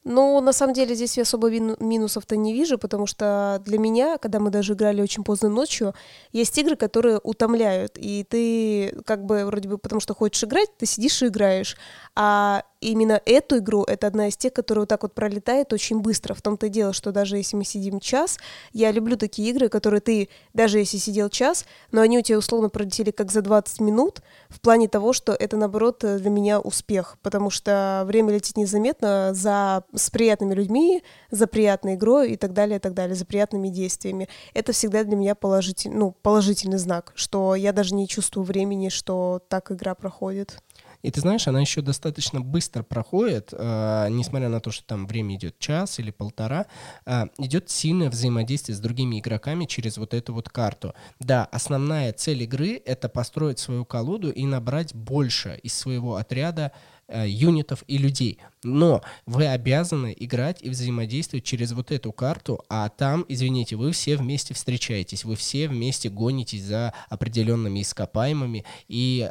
[0.04, 4.39] Ну, на самом деле здесь я особо минусов-то не вижу, потому что для меня, когда
[4.39, 5.94] мы даже играли очень поздно ночью,
[6.32, 10.86] есть игры, которые утомляют, и ты как бы вроде бы потому что хочешь играть, ты
[10.86, 11.76] сидишь и играешь,
[12.15, 16.34] а именно эту игру, это одна из тех, которая вот так вот пролетает очень быстро.
[16.34, 18.38] В том-то и дело, что даже если мы сидим час,
[18.74, 22.70] я люблю такие игры, которые ты, даже если сидел час, но они у тебя условно
[22.70, 27.50] пролетели как за 20 минут, в плане того, что это, наоборот, для меня успех, потому
[27.50, 32.80] что время летит незаметно за, с приятными людьми, за приятной игрой и так далее, и
[32.80, 34.30] так далее, за приятными действиями.
[34.54, 39.42] Это всегда для меня положитель, ну, положительный знак, что я даже не чувствую времени, что
[39.50, 40.60] так игра проходит.
[41.02, 45.36] И ты знаешь, она еще достаточно быстро проходит, э, несмотря на то, что там время
[45.36, 46.66] идет час или полтора,
[47.06, 50.94] э, идет сильное взаимодействие с другими игроками через вот эту вот карту.
[51.20, 56.72] Да, основная цель игры— это построить свою колоду и набрать больше из своего отряда
[57.12, 58.39] юнитов и людей.
[58.63, 64.15] Но вы обязаны играть и взаимодействовать через вот эту карту, а там, извините, вы все
[64.15, 69.30] вместе встречаетесь, вы все вместе гонитесь за определенными ископаемыми, и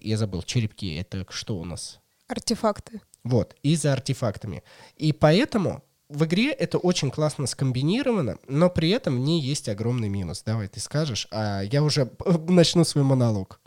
[0.00, 2.00] я забыл, черепки, это что у нас?
[2.28, 3.00] Артефакты.
[3.22, 4.62] Вот, и за артефактами.
[4.96, 10.08] И поэтому в игре это очень классно скомбинировано, но при этом в ней есть огромный
[10.08, 10.42] минус.
[10.42, 12.10] Давай ты скажешь, а я уже
[12.48, 13.60] начну свой монолог.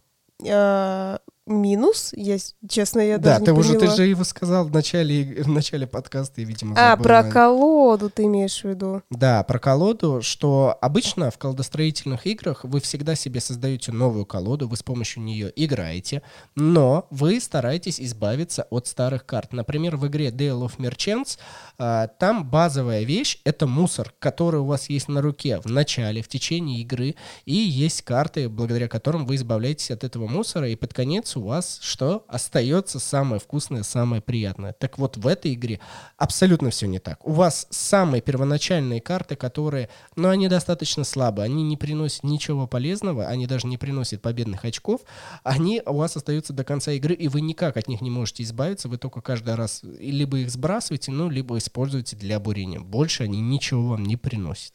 [1.47, 2.13] А, минус?
[2.15, 2.37] Я,
[2.69, 3.91] честно, я да, даже ты не уже, поняла.
[3.91, 7.03] ты же его сказал в начале, в начале подкаста, и, видимо, А, забыла.
[7.03, 9.01] про колоду ты имеешь в виду?
[9.09, 14.75] Да, про колоду, что обычно в колодостроительных играх вы всегда себе создаете новую колоду, вы
[14.77, 16.21] с помощью нее играете,
[16.55, 19.53] но вы стараетесь избавиться от старых карт.
[19.53, 21.37] Например, в игре Dale of Merchants
[21.77, 26.27] а, там базовая вещь— это мусор, который у вас есть на руке в начале, в
[26.27, 31.35] течение игры, и есть карты, благодаря которым вы избавляетесь от этого мусора, и под конец
[31.37, 32.25] у вас что?
[32.27, 34.73] Остается самое вкусное, самое приятное.
[34.73, 35.79] Так вот, в этой игре
[36.17, 37.25] абсолютно все не так.
[37.25, 43.27] У вас самые первоначальные карты, которые, ну, они достаточно слабые, они не приносят ничего полезного,
[43.27, 45.01] они даже не приносят победных очков,
[45.43, 48.89] они у вас остаются до конца игры, и вы никак от них не можете избавиться,
[48.89, 52.79] вы только каждый раз либо их сбрасываете, ну, либо используете для бурения.
[52.79, 54.73] Больше они ничего вам не приносят.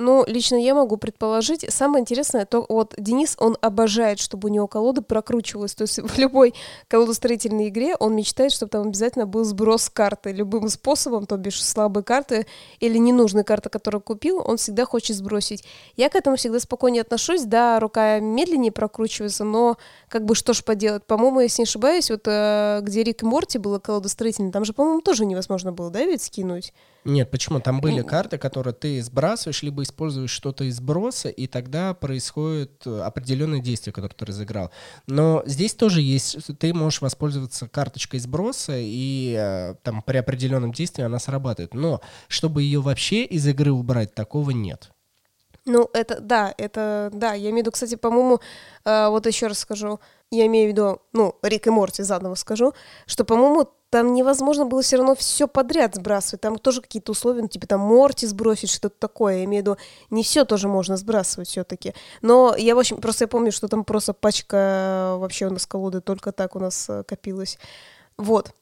[0.00, 1.66] Ну, лично я могу предположить.
[1.70, 5.74] Самое интересное, то вот Денис, он обожает, чтобы у него колода прокручивалась.
[5.74, 6.54] То есть в любой
[6.86, 10.30] колодостроительной игре он мечтает, чтобы там обязательно был сброс карты.
[10.30, 12.46] Любым способом, то бишь слабые карты
[12.78, 15.64] или ненужные карты, которые купил, он всегда хочет сбросить.
[15.96, 17.42] Я к этому всегда спокойнее отношусь.
[17.42, 19.78] Да, рука медленнее прокручивается, но
[20.08, 21.04] как бы что ж поделать.
[21.06, 25.00] По-моему, если не ошибаюсь, вот э, где Рик и Морти было колодостроительное, там же, по-моему,
[25.00, 26.72] тоже невозможно было, да, ведь скинуть?
[27.08, 27.58] Нет, почему?
[27.58, 33.00] Там были карты, которые ты сбрасываешь, либо используешь что-то из сброса, и тогда происходит э,
[33.00, 34.70] определенное действие, которое ты разыграл.
[35.06, 41.02] Но здесь тоже есть, ты можешь воспользоваться карточкой сброса, и э, там при определенном действии
[41.02, 41.72] она срабатывает.
[41.72, 44.90] Но чтобы ее вообще из игры убрать, такого нет.
[45.64, 48.40] Ну, это, да, это, да, я имею в виду, кстати, по-моему,
[48.84, 49.98] э, вот еще раз скажу,
[50.30, 52.74] я имею в виду, ну, Рик и Морти заново скажу,
[53.06, 57.48] что, по-моему, там невозможно было все равно все подряд сбрасывать, там тоже какие-то условия, ну,
[57.48, 59.78] типа там Морти сбросить, что-то такое, я имею в виду,
[60.10, 63.84] не все тоже можно сбрасывать все-таки, но я, в общем, просто я помню, что там
[63.84, 67.58] просто пачка вообще у нас колоды только так у нас э, копилась,
[68.18, 68.52] вот,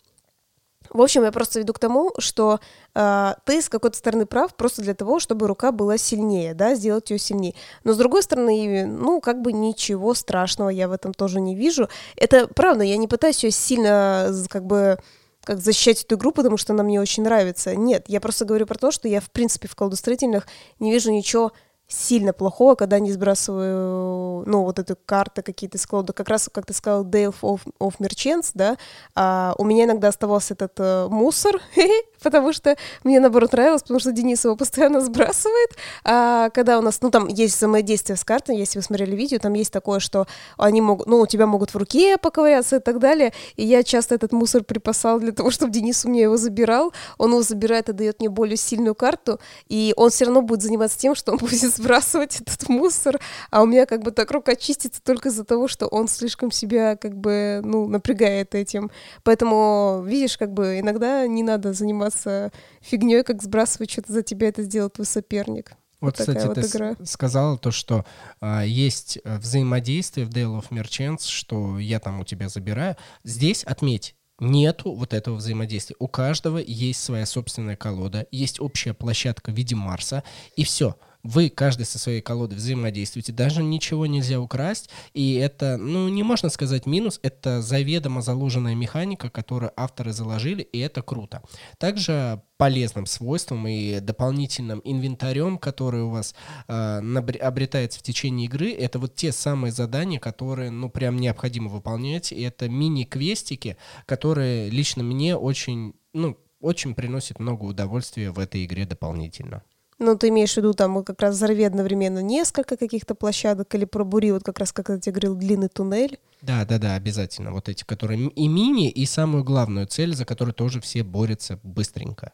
[0.90, 2.60] в общем, я просто веду к тому, что
[2.94, 7.10] э, ты с какой-то стороны прав просто для того, чтобы рука была сильнее, да, сделать
[7.10, 7.54] ее сильнее.
[7.84, 11.88] Но с другой стороны, ну, как бы ничего страшного я в этом тоже не вижу.
[12.16, 14.98] Это правда, я не пытаюсь ее сильно, как бы,
[15.44, 17.76] как защищать эту игру, потому что она мне очень нравится.
[17.76, 20.46] Нет, я просто говорю про то, что я, в принципе, в колдостроительных
[20.80, 21.52] не вижу ничего
[21.88, 26.12] сильно плохого, когда не сбрасываю, ну, вот эту карты какие-то из колоды.
[26.12, 28.76] Как раз, как ты сказал, Dale of, of Merchants, да,
[29.14, 31.60] а у меня иногда оставался этот э, мусор,
[32.22, 35.76] потому что мне, наоборот, нравилось, потому что Денис его постоянно сбрасывает.
[36.04, 39.54] А когда у нас, ну, там есть взаимодействие с картой, если вы смотрели видео, там
[39.54, 40.26] есть такое, что
[40.58, 44.16] они могут, ну, у тебя могут в руке поковыряться и так далее, и я часто
[44.16, 47.92] этот мусор припасал для того, чтобы Денис у меня его забирал, он его забирает и
[47.92, 51.75] дает мне более сильную карту, и он все равно будет заниматься тем, что он будет
[51.76, 53.20] сбрасывать этот мусор,
[53.50, 56.96] а у меня как бы так рука чистится только из-за того, что он слишком себя
[56.96, 58.90] как бы, ну, напрягает этим.
[59.22, 64.62] Поэтому, видишь, как бы иногда не надо заниматься фигней, как сбрасывать что-то за тебя, это
[64.62, 65.76] сделает твой соперник.
[66.00, 66.96] Вот, вот кстати, вот ты игра.
[67.04, 68.04] сказала то, что
[68.40, 72.96] а, есть э, взаимодействие в Dale of Merchants, что я там у тебя забираю.
[73.24, 75.96] Здесь отметь, нету вот этого взаимодействия.
[75.98, 80.22] У каждого есть своя собственная колода, есть общая площадка в виде Марса,
[80.54, 80.96] и все
[81.26, 86.48] вы каждый со своей колодой взаимодействуете, даже ничего нельзя украсть, и это, ну, не можно
[86.48, 91.42] сказать минус, это заведомо заложенная механика, которую авторы заложили, и это круто.
[91.78, 96.34] Также полезным свойством и дополнительным инвентарем, который у вас
[96.68, 97.00] э,
[97.40, 102.40] обретается в течение игры, это вот те самые задания, которые, ну, прям необходимо выполнять, и
[102.40, 109.62] это мини-квестики, которые лично мне очень, ну, очень приносят много удовольствия в этой игре дополнительно.
[109.98, 114.30] Ну, ты имеешь в виду, там как раз взорви одновременно несколько каких-то площадок или пробури,
[114.30, 116.18] вот как раз, как я тебе говорил, длинный туннель.
[116.42, 117.52] Да, да, да, обязательно.
[117.52, 122.32] Вот эти, которые и мини, и самую главную цель, за которую тоже все борются быстренько.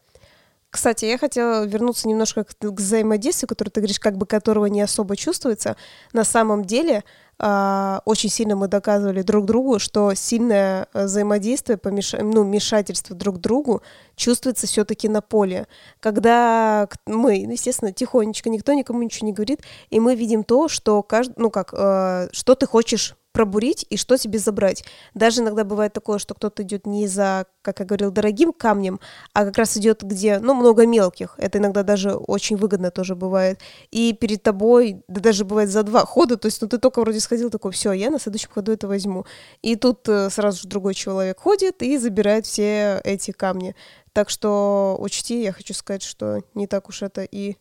[0.69, 4.81] Кстати, я хотела вернуться немножко к, к взаимодействию, которое ты говоришь, как бы которого не
[4.81, 5.77] особо чувствуется.
[6.13, 7.03] На самом деле,
[7.39, 12.13] очень сильно мы доказывали друг другу, что сильное э, взаимодействие, помеш...
[12.13, 13.81] ну, вмешательство друг другу
[14.15, 15.67] чувствуется все-таки на поле.
[15.99, 21.03] Когда мы, ну, естественно, тихонечко, никто никому ничего не говорит, и мы видим то, что
[21.03, 24.85] каждый, ну как, э, что ты хочешь пробурить и что тебе забрать.
[25.15, 28.99] Даже иногда бывает такое, что кто-то идет не за, как я говорил, дорогим камнем,
[29.33, 31.33] а как раз идет где, ну, много мелких.
[31.37, 33.59] Это иногда даже очень выгодно тоже бывает.
[33.89, 37.19] И перед тобой, да даже бывает за два хода, то есть, ну, ты только вроде
[37.19, 39.25] сходил такой, все, я на следующем ходу это возьму.
[39.61, 43.75] И тут э, сразу же другой человек ходит и забирает все эти камни.
[44.11, 47.57] Так что учти, я хочу сказать, что не так уж это и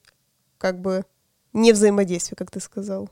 [0.59, 1.05] как бы
[1.53, 3.11] не взаимодействие, как ты сказал.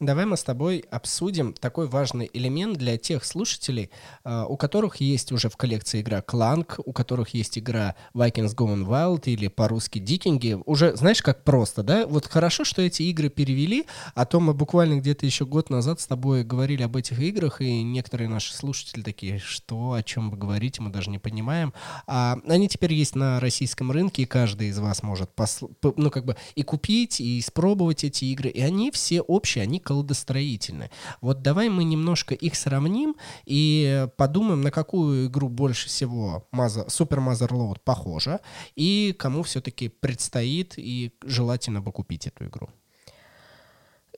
[0.00, 3.90] Давай мы с тобой обсудим такой важный элемент для тех слушателей,
[4.24, 8.86] а, у которых есть уже в коллекции игра Clank, у которых есть игра Vikings Gone
[8.86, 10.58] Wild или по-русски Дикинги.
[10.64, 12.06] Уже, знаешь, как просто, да?
[12.06, 13.84] Вот хорошо, что эти игры перевели,
[14.14, 17.82] а то мы буквально где-то еще год назад с тобой говорили об этих играх, и
[17.82, 21.74] некоторые наши слушатели такие, что, о чем вы говорите, мы даже не понимаем.
[22.06, 25.68] А они теперь есть на российском рынке, и каждый из вас может, посл...
[25.96, 30.90] ну, как бы и купить, и испробовать эти игры, и они все общие, они колодостроительны.
[31.20, 37.18] Вот давай мы немножко их сравним и подумаем, на какую игру больше всего Mother, Super
[37.18, 38.40] Motherload похожа,
[38.76, 42.68] и кому все-таки предстоит и желательно бы купить эту игру.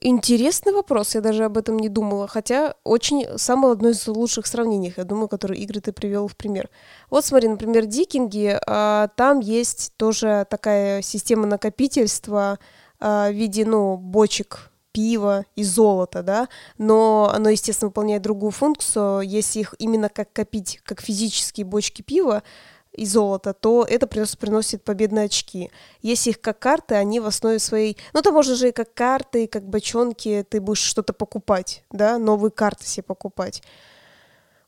[0.01, 4.93] Интересный вопрос, я даже об этом не думала, хотя очень самое одно из лучших сравнений,
[4.97, 6.69] я думаю, которые игры ты привел в пример.
[7.09, 12.59] Вот смотри, например, Дикинги, а, там есть тоже такая система накопительства
[12.99, 19.21] а, в виде, ну, бочек пива и золота, да, но оно, естественно, выполняет другую функцию.
[19.21, 22.43] Если их именно как копить, как физические бочки пива
[22.93, 25.71] и золота, то это приносит победные очки.
[26.01, 27.97] Если их как карты, они в основе своей...
[28.13, 32.19] Ну, то можно же и как карты, и как бочонки ты будешь что-то покупать, да,
[32.19, 33.63] новые карты себе покупать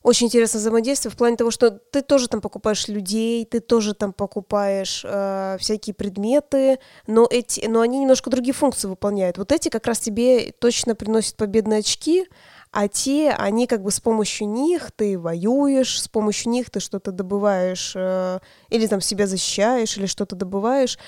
[0.05, 4.13] очень интересное взаимодействие в плане того, что ты тоже там покупаешь людей, ты тоже там
[4.13, 6.77] покупаешь э, всякие предметы,
[7.07, 9.39] но, эти, но они немножко другие функции выполняют.
[9.39, 12.27] Вот эти как раз тебе точно приносят победные очки,
[12.69, 17.11] а те, они как бы с помощью них ты воюешь, с помощью них ты что-то
[17.11, 18.39] добываешь, э,
[18.69, 20.99] или там себя защищаешь, или что-то добываешь.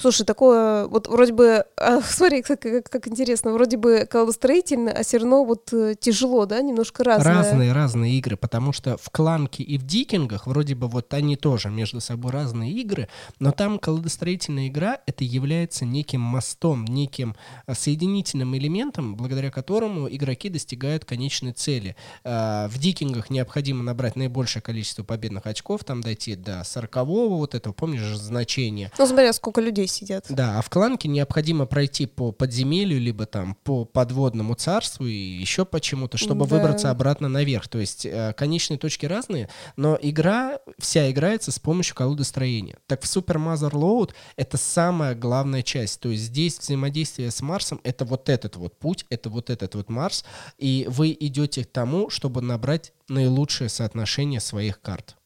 [0.00, 5.02] Слушай, такое, вот вроде бы, а, смотри, как, как, как интересно, вроде бы колодостроительно, а
[5.02, 7.34] все равно вот э, тяжело, да, немножко разные.
[7.34, 11.68] Разные, разные игры, потому что в Кланке и в Дикингах вроде бы вот они тоже
[11.68, 13.08] между собой разные игры,
[13.40, 17.36] но там колодостроительная игра это является неким мостом, неким
[17.66, 21.94] э, соединительным элементом, благодаря которому игроки достигают конечной цели.
[22.24, 27.74] Э, в Дикингах необходимо набрать наибольшее количество победных очков, там дойти до 40 вот этого,
[27.74, 28.90] помнишь, значения.
[28.96, 30.26] Ну, смотря сколько людей сидят.
[30.28, 35.64] Да, а в кланке необходимо пройти по подземелью, либо там по подводному царству и еще
[35.64, 36.56] почему-то, чтобы да.
[36.56, 37.68] выбраться обратно наверх.
[37.68, 42.78] То есть э, конечные точки разные, но игра вся играется с помощью колодостроения.
[42.86, 46.00] Так в Super Mother Load это самая главная часть.
[46.00, 49.88] То есть здесь взаимодействие с Марсом это вот этот вот путь, это вот этот вот
[49.88, 50.24] Марс,
[50.58, 55.16] и вы идете к тому, чтобы набрать наилучшее соотношение своих карт.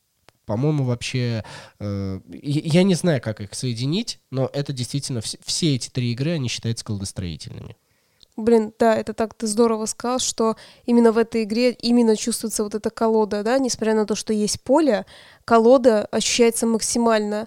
[0.47, 1.45] По-моему, вообще,
[1.81, 6.33] э, я не знаю, как их соединить, но это действительно вс- все эти три игры,
[6.33, 7.77] они считаются колдостроительными.
[8.37, 10.57] Блин, да, это так ты здорово сказал, что
[10.87, 14.61] именно в этой игре именно чувствуется вот эта колода, да, несмотря на то, что есть
[14.61, 15.07] поле,
[15.45, 17.47] колода ощущается максимально,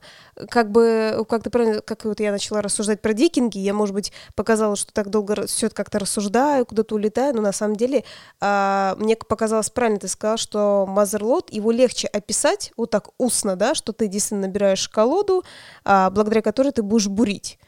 [0.49, 4.13] как бы, как ты правильно, как вот я начала рассуждать про дикинги, я, может быть,
[4.33, 8.05] показала, что так долго все как-то рассуждаю, куда-то улетаю, но на самом деле
[8.39, 13.75] а, мне показалось правильно, ты сказал, что Мазерлот, его легче описать вот так устно, да,
[13.75, 15.43] что ты действительно набираешь колоду,
[15.83, 17.59] а, благодаря которой ты будешь бурить.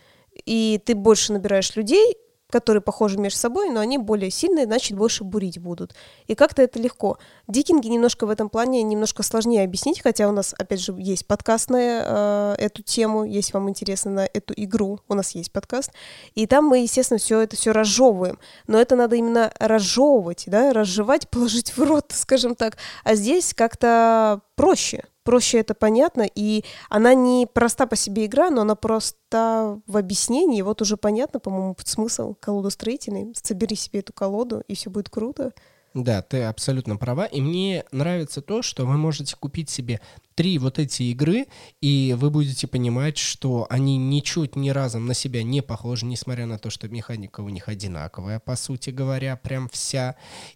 [0.45, 2.15] И ты больше набираешь людей,
[2.49, 5.95] которые похожи между собой, но они более сильные, значит, больше бурить будут.
[6.27, 7.17] И как-то это легко.
[7.47, 11.69] Дикинги немножко в этом плане немножко сложнее объяснить, хотя у нас, опять же, есть подкаст
[11.69, 15.91] на э, эту тему, если вам интересно на эту игру, у нас есть подкаст.
[16.35, 18.39] И там мы, естественно, все это все разжевываем.
[18.67, 22.77] Но это надо именно разжевывать, да, разжевать, положить в рот, скажем так.
[23.03, 28.61] А здесь как-то проще проще это понятно, и она не проста по себе игра, но
[28.61, 33.34] она просто в объяснении, вот уже понятно, по-моему, смысл колодостроительный.
[33.41, 35.53] Собери себе эту колоду, и все будет круто.
[35.93, 37.25] Да, ты абсолютно права.
[37.25, 39.99] И мне нравится то, что вы можете купить себе
[40.35, 41.47] три вот эти игры,
[41.81, 46.57] и вы будете понимать, что они ничуть ни разом на себя не похожи, несмотря на
[46.57, 50.15] то, что механика у них одинаковая, по сути говоря, прям вся.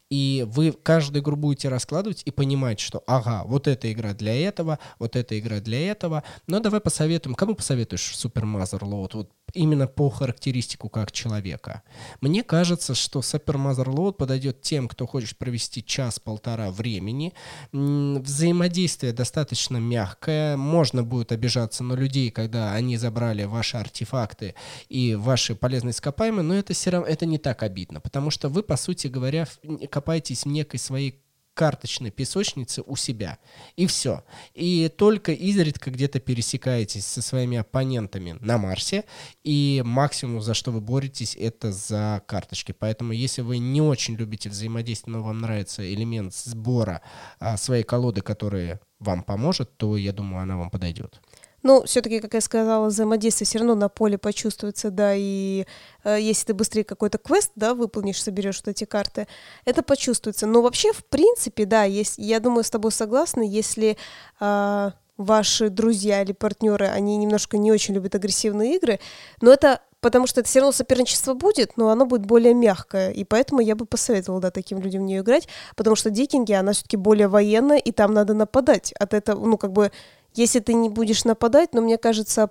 [0.10, 4.80] И вы каждую игру будете раскладывать и понимать, что ага, вот эта игра для этого,
[5.00, 6.24] вот эта игра для этого.
[6.48, 7.36] Но давай посоветуем.
[7.36, 9.10] Кому посоветуешь Super Mother Load?
[9.14, 11.84] Вот именно по характеристику как человека.
[12.22, 17.34] Мне кажется, что Super Mother Load подойдет тем, кто хочет провести час-полтора времени.
[17.72, 20.58] Взаимодействие достаточно мягкая.
[20.58, 24.56] Можно будет обижаться на людей, когда они забрали ваши артефакты
[24.90, 28.64] и ваши полезные ископаемые, но это все равно это не так обидно, потому что вы,
[28.64, 29.48] по сути говоря,
[29.90, 31.23] копаетесь в некой своей
[31.54, 33.38] карточной песочнице у себя.
[33.76, 34.24] И все.
[34.54, 39.06] И только изредка где-то пересекаетесь со своими оппонентами на Марсе,
[39.44, 42.72] и максимум, за что вы боретесь, это за карточки.
[42.72, 47.02] Поэтому, если вы не очень любите взаимодействие, но вам нравится элемент сбора
[47.40, 51.22] а, своей колоды, которые вам поможет, то я думаю, она вам подойдет.
[51.64, 55.66] Ну, все-таки, как я сказала, взаимодействие все равно на поле почувствуется, да, и
[56.04, 59.28] э, если ты быстрее какой-то квест, да, выполнишь, соберешь вот эти карты,
[59.64, 60.46] это почувствуется.
[60.46, 63.98] Но вообще, в принципе, да, есть, я думаю, с тобой согласна, если
[64.42, 69.00] э, ваши друзья или партнеры, они немножко не очень любят агрессивные игры,
[69.42, 73.24] но это потому что это все равно соперничество будет, но оно будет более мягкое, и
[73.24, 75.48] поэтому я бы посоветовала, да, таким людям в нее играть,
[75.78, 78.92] потому что Дикинги, она все-таки более военная, и там надо нападать.
[79.00, 79.92] От этого, ну, как бы,
[80.36, 82.50] если ты не будешь нападать, но мне кажется,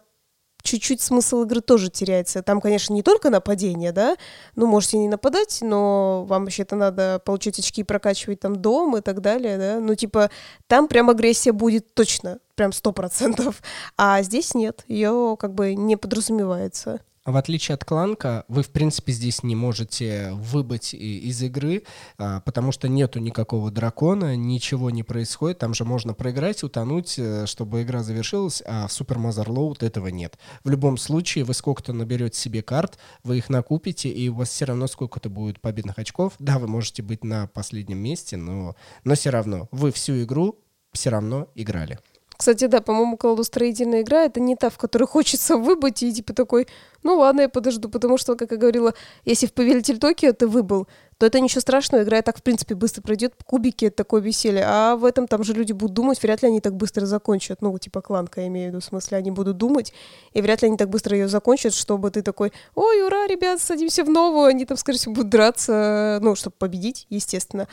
[0.63, 2.43] чуть-чуть смысл игры тоже теряется.
[2.43, 4.17] Там, конечно, не только нападение, да,
[4.55, 9.21] ну, можете не нападать, но вам вообще-то надо получать очки, прокачивать там дом и так
[9.21, 10.31] далее, да, ну, типа,
[10.67, 13.63] там прям агрессия будет точно, прям сто процентов,
[13.97, 17.01] а здесь нет, ее как бы не подразумевается.
[17.25, 21.85] В отличие от кланка, вы, в принципе, здесь не можете выбыть из игры,
[22.19, 25.59] а, потому что нету никакого дракона, ничего не происходит.
[25.59, 30.37] Там же можно проиграть, утонуть, э, чтобы игра завершилась, а в Super Motherload этого нет.
[30.65, 34.65] В любом случае, вы сколько-то наберете себе карт, вы их накупите, и у вас все
[34.65, 36.33] равно сколько-то будет победных очков.
[36.41, 40.59] Да, вы можете быть на последнем месте, но, но все равно вы всю игру
[40.93, 41.99] все равно играли.
[42.43, 46.67] Кстати, да, по-моему, кладостроительная игра— это не та, в которой хочется выбыть и типа такой,
[47.05, 50.89] ну ладно, я подожду, потому что, как я говорила, если в Повелитель Токио ты выбыл,
[51.19, 54.65] то это ничего страшного, игра и так, в принципе, быстро пройдет, кубики— это такое веселье,
[54.67, 57.79] а в этом там же люди будут думать, вряд ли они так быстро закончат, ну,
[57.79, 59.93] типа кланка, я имею в виду, в смысле, они будут думать,
[60.33, 64.03] и вряд ли они так быстро ее закончат, чтобы ты такой, ой, ура, ребят, садимся
[64.03, 67.69] в новую, они там, скорее всего, будут драться, ну, чтобы победить, естественно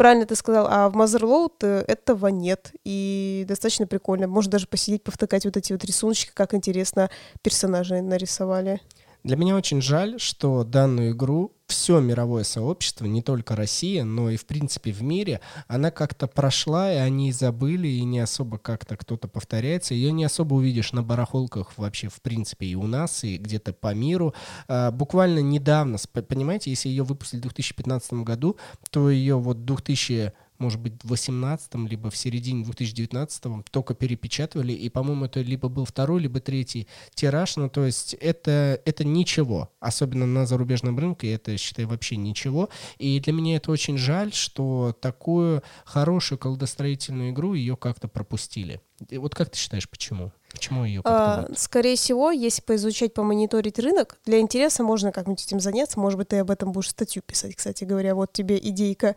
[0.00, 4.26] правильно ты сказал, а в Motherload э, этого нет, и достаточно прикольно.
[4.28, 7.10] Можно даже посидеть, повтыкать вот эти вот рисуночки, как интересно
[7.42, 8.80] персонажи нарисовали.
[9.24, 14.36] Для меня очень жаль, что данную игру все мировое сообщество, не только Россия, но и
[14.36, 19.28] в принципе в мире, она как-то прошла, и они забыли, и не особо как-то кто-то
[19.28, 19.94] повторяется.
[19.94, 23.94] Ее не особо увидишь на барахолках вообще в принципе и у нас, и где-то по
[23.94, 24.34] миру.
[24.68, 28.56] А, буквально недавно, понимаете, если ее выпустили в 2015 году,
[28.90, 34.88] то ее вот 2000 может быть, в 18 либо в середине 2019 только перепечатывали, и,
[34.88, 40.26] по-моему, это либо был второй, либо третий тираж, ну, то есть это, это ничего, особенно
[40.26, 45.62] на зарубежном рынке, это, считай, вообще ничего, и для меня это очень жаль, что такую
[45.84, 48.80] хорошую колдостроительную игру ее как-то пропустили.
[49.10, 50.32] Вот как ты считаешь, почему?
[50.52, 56.00] Почему ее а, Скорее всего, если поизучать, помониторить рынок, для интереса можно как-нибудь этим заняться.
[56.00, 58.14] Может быть, ты об этом будешь статью писать, кстати говоря.
[58.14, 59.14] Вот тебе идейка.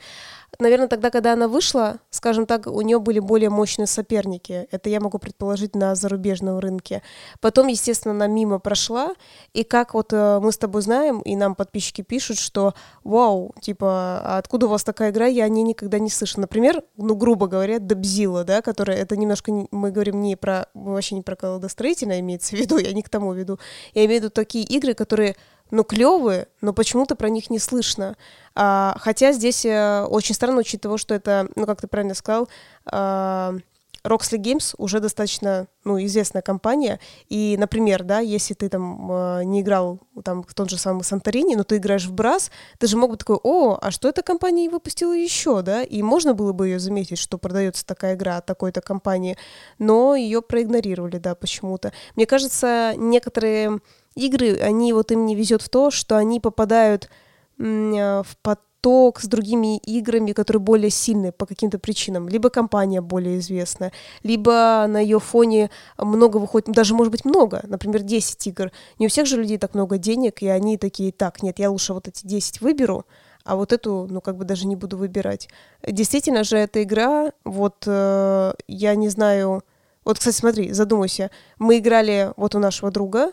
[0.59, 4.67] Наверное, тогда, когда она вышла, скажем так, у нее были более мощные соперники.
[4.71, 7.01] Это я могу предположить на зарубежном рынке.
[7.41, 9.13] Потом, естественно, она мимо прошла.
[9.53, 14.21] И как вот э, мы с тобой знаем, и нам подписчики пишут, что вау, типа,
[14.23, 16.41] а откуда у вас такая игра, я о ней никогда не слышала.
[16.41, 21.22] Например, ну, грубо говоря, Добзила, да, которая, это немножко, мы говорим не про, вообще не
[21.23, 23.59] про колодостроительное имеется в виду, я не к тому веду.
[23.93, 25.35] Я имею в виду такие игры, которые
[25.71, 28.15] ну, клевые, но почему-то про них не слышно.
[28.53, 32.47] А, хотя здесь а, очень странно, учитывая того, что это, ну, как ты правильно сказал,
[32.85, 33.55] а,
[34.03, 36.99] Roxley Games уже достаточно, ну, известная компания,
[37.29, 41.55] и, например, да, если ты там э, не играл там в тот же самый Санторини,
[41.55, 44.69] но ты играешь в Брас, ты же мог бы такой, о, а что эта компания
[44.69, 48.81] выпустила еще, да, и можно было бы ее заметить, что продается такая игра от такой-то
[48.81, 49.37] компании,
[49.79, 51.93] но ее проигнорировали, да, почему-то.
[52.15, 53.79] Мне кажется, некоторые
[54.15, 57.09] игры, они вот им не везет в то, что они попадают
[57.57, 62.27] в поток поток с другими играми, которые более сильные по каким-то причинам.
[62.27, 63.91] Либо компания более известная,
[64.23, 68.71] либо на ее фоне много выходит, даже может быть много, например, 10 игр.
[68.99, 71.93] Не у всех же людей так много денег, и они такие, так, нет, я лучше
[71.93, 73.05] вот эти 10 выберу,
[73.45, 75.47] а вот эту, ну, как бы даже не буду выбирать.
[75.87, 79.63] Действительно же, эта игра, вот, э, я не знаю...
[80.03, 81.31] Вот, кстати, смотри, задумайся.
[81.57, 83.31] Мы играли вот у нашего друга,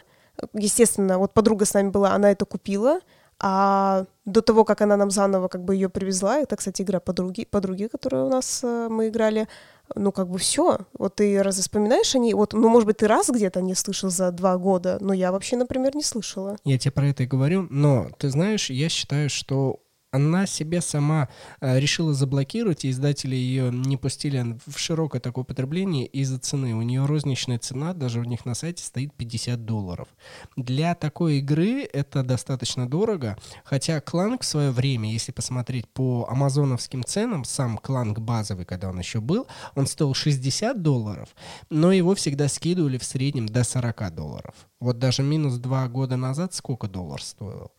[0.54, 3.00] естественно, вот подруга с нами была, она это купила,
[3.42, 7.46] а до того, как она нам заново как бы ее привезла, это, кстати, игра подруги,
[7.50, 9.48] подруги, которую у нас э, мы играли,
[9.94, 10.80] ну, как бы все.
[10.92, 14.10] Вот ты раз вспоминаешь о ней, вот, ну, может быть, ты раз где-то не слышал
[14.10, 16.56] за два года, но я вообще, например, не слышала.
[16.64, 19.80] Я тебе про это и говорю, но, ты знаешь, я считаю, что
[20.10, 21.28] она себе сама
[21.60, 26.74] э, решила заблокировать, и издатели ее не пустили в широкое такое употребление из-за цены.
[26.74, 30.08] У нее розничная цена, даже у них на сайте стоит 50 долларов.
[30.56, 37.04] Для такой игры это достаточно дорого, хотя Кланг в свое время, если посмотреть по амазоновским
[37.04, 41.28] ценам, сам Кланг базовый, когда он еще был, он стоил 60 долларов,
[41.70, 44.54] но его всегда скидывали в среднем до 40 долларов.
[44.80, 47.70] Вот даже минус два года назад сколько доллар стоил?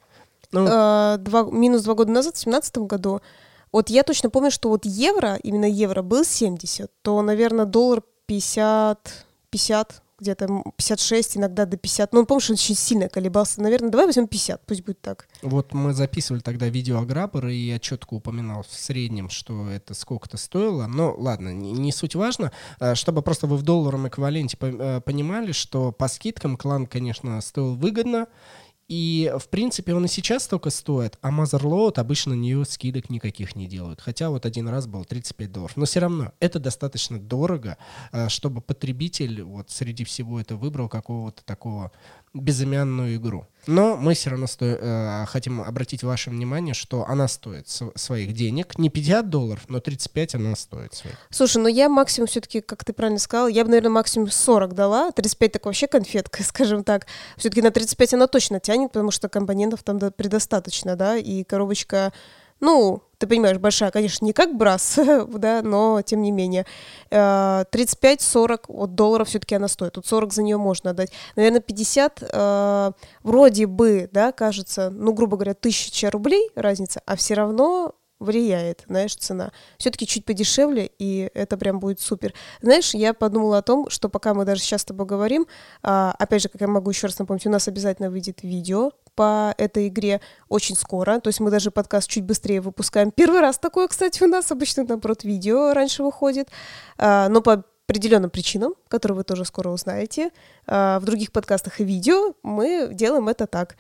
[0.52, 0.68] Ну...
[0.68, 3.22] Э, два, минус два года назад, в 2017 году,
[3.72, 9.26] вот я точно помню, что вот евро, именно евро был 70, то, наверное, доллар 50,
[9.50, 12.14] 50 где-то 56, иногда до 50.
[12.14, 13.60] Ну, помнишь, он очень сильно колебался.
[13.60, 15.28] Наверное, давай возьмем 50, пусть будет так.
[15.42, 19.96] Вот мы записывали тогда видео о Граббер, и я четко упоминал в среднем, что это
[19.96, 20.86] сколько-то стоило.
[20.86, 22.52] Но ладно, не, не суть важно.
[22.80, 27.76] А, чтобы просто вы в долларовом эквиваленте э, понимали, что по скидкам клан, конечно, стоил
[27.76, 28.28] выгодно,
[28.92, 33.56] и, в принципе, он и сейчас только стоит, а Motherload обычно на нее скидок никаких
[33.56, 34.02] не делают.
[34.02, 35.78] Хотя вот один раз был 35 долларов.
[35.78, 37.78] Но все равно это достаточно дорого,
[38.12, 41.94] а, чтобы потребитель вот среди всего это выбрал какого-то такого
[42.34, 43.48] безымянную игру.
[43.68, 44.66] Но мы все равно сто...
[44.66, 48.78] э, хотим обратить ваше внимание, что она стоит своих денег.
[48.78, 51.16] Не 50 долларов, но 35 она стоит своих.
[51.30, 55.12] Слушай, ну я максимум все-таки, как ты правильно сказал, я бы, наверное, максимум 40 дала.
[55.12, 57.06] 35 так вообще конфетка, скажем так.
[57.38, 62.14] Все-таки на 35 она точно тянет, потому что компонентов там предостаточно, да, и коробочка
[62.62, 66.66] ну, ты понимаешь, большая, конечно, не как брас, да, но тем не менее.
[67.12, 69.94] 35-40 э, от долларов все-таки она стоит.
[69.94, 71.12] Тут 40 за нее можно отдать.
[71.36, 72.92] Наверное, 50 э,
[73.22, 79.16] вроде бы, да, кажется, ну, грубо говоря, 1000 рублей разница, а все равно влияет, знаешь,
[79.16, 79.52] цена.
[79.78, 82.34] Все-таки чуть подешевле, и это прям будет супер.
[82.62, 85.48] Знаешь, я подумала о том, что пока мы даже сейчас с тобой говорим,
[85.82, 89.54] а, опять же, как я могу еще раз напомнить, у нас обязательно выйдет видео по
[89.58, 93.12] этой игре очень скоро, то есть мы даже подкаст чуть быстрее выпускаем.
[93.12, 96.48] Первый раз такое, кстати, у нас обычно, наоборот, видео раньше выходит,
[96.98, 100.32] а, но по определенным причинам, которые вы тоже скоро узнаете,
[100.66, 103.76] а, в других подкастах и видео мы делаем это так.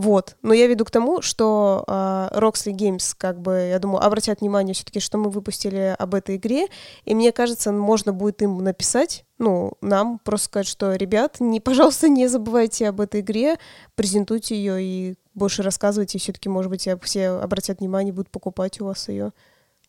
[0.00, 0.36] Вот.
[0.40, 4.72] Но я веду к тому, что uh, Roxley Games, как бы, я думаю, обратят внимание
[4.72, 6.68] все-таки, что мы выпустили об этой игре,
[7.04, 12.08] и мне кажется, можно будет им написать, ну, нам просто сказать, что, ребят, не, пожалуйста,
[12.08, 13.58] не забывайте об этой игре,
[13.94, 19.06] презентуйте ее и больше рассказывайте, все-таки, может быть, все обратят внимание, будут покупать у вас
[19.10, 19.32] ее.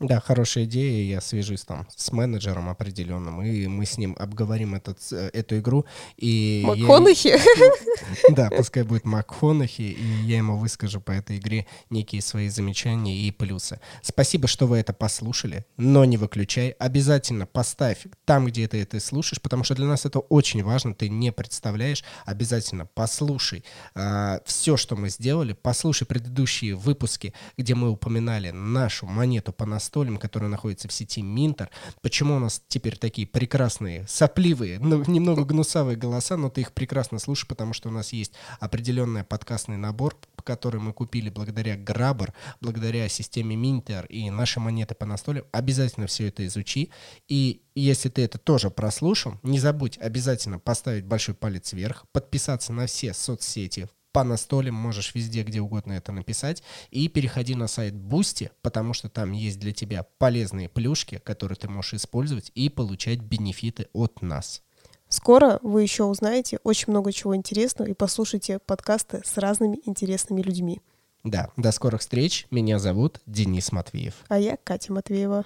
[0.02, 1.04] Да, хорошая идея.
[1.04, 5.86] Я свяжусь там с менеджером определенным, и мы с ним обговорим этот, э, эту игру.
[6.18, 7.28] И МакХонахи?
[7.28, 8.32] Я...
[8.32, 13.32] Да, пускай будет МакХонахи, и я ему выскажу по этой игре некие свои замечания и
[13.32, 13.80] плюсы.
[14.02, 16.70] Спасибо, что вы это послушали, но не выключай.
[16.80, 21.10] Обязательно поставь там, где ты это слушаешь, потому что для нас это очень важно, ты
[21.10, 22.04] не представляешь.
[22.26, 29.54] Обязательно послушай а, все, что мы сделали, послушай предыдущие выпуски, где мы упоминали нашу монету
[29.54, 31.70] по настроению Столем, который находится в сети Минтер.
[32.02, 37.20] Почему у нас теперь такие прекрасные, сопливые, ну, немного гнусавые голоса, но ты их прекрасно
[37.20, 38.32] слушаешь, потому что у нас есть
[38.62, 40.16] определенный подкастный набор,
[40.46, 45.44] который мы купили благодаря Грабер, благодаря системе Минтер и наши монеты по настолям.
[45.52, 46.90] Обязательно все это изучи.
[47.28, 52.86] И если ты это тоже прослушал, не забудь обязательно поставить большой палец вверх, подписаться на
[52.86, 56.64] все соцсети, по настолям можешь везде, где угодно это написать.
[56.90, 61.70] И переходи на сайт Boosty, потому что там есть для тебя полезные плюшки, которые ты
[61.70, 64.62] можешь использовать и получать бенефиты от нас.
[65.08, 70.82] Скоро вы еще узнаете очень много чего интересного и послушайте подкасты с разными интересными людьми.
[71.24, 72.48] Да, до скорых встреч.
[72.50, 74.16] Меня зовут Денис Матвеев.
[74.30, 75.46] А я Катя Матвеева.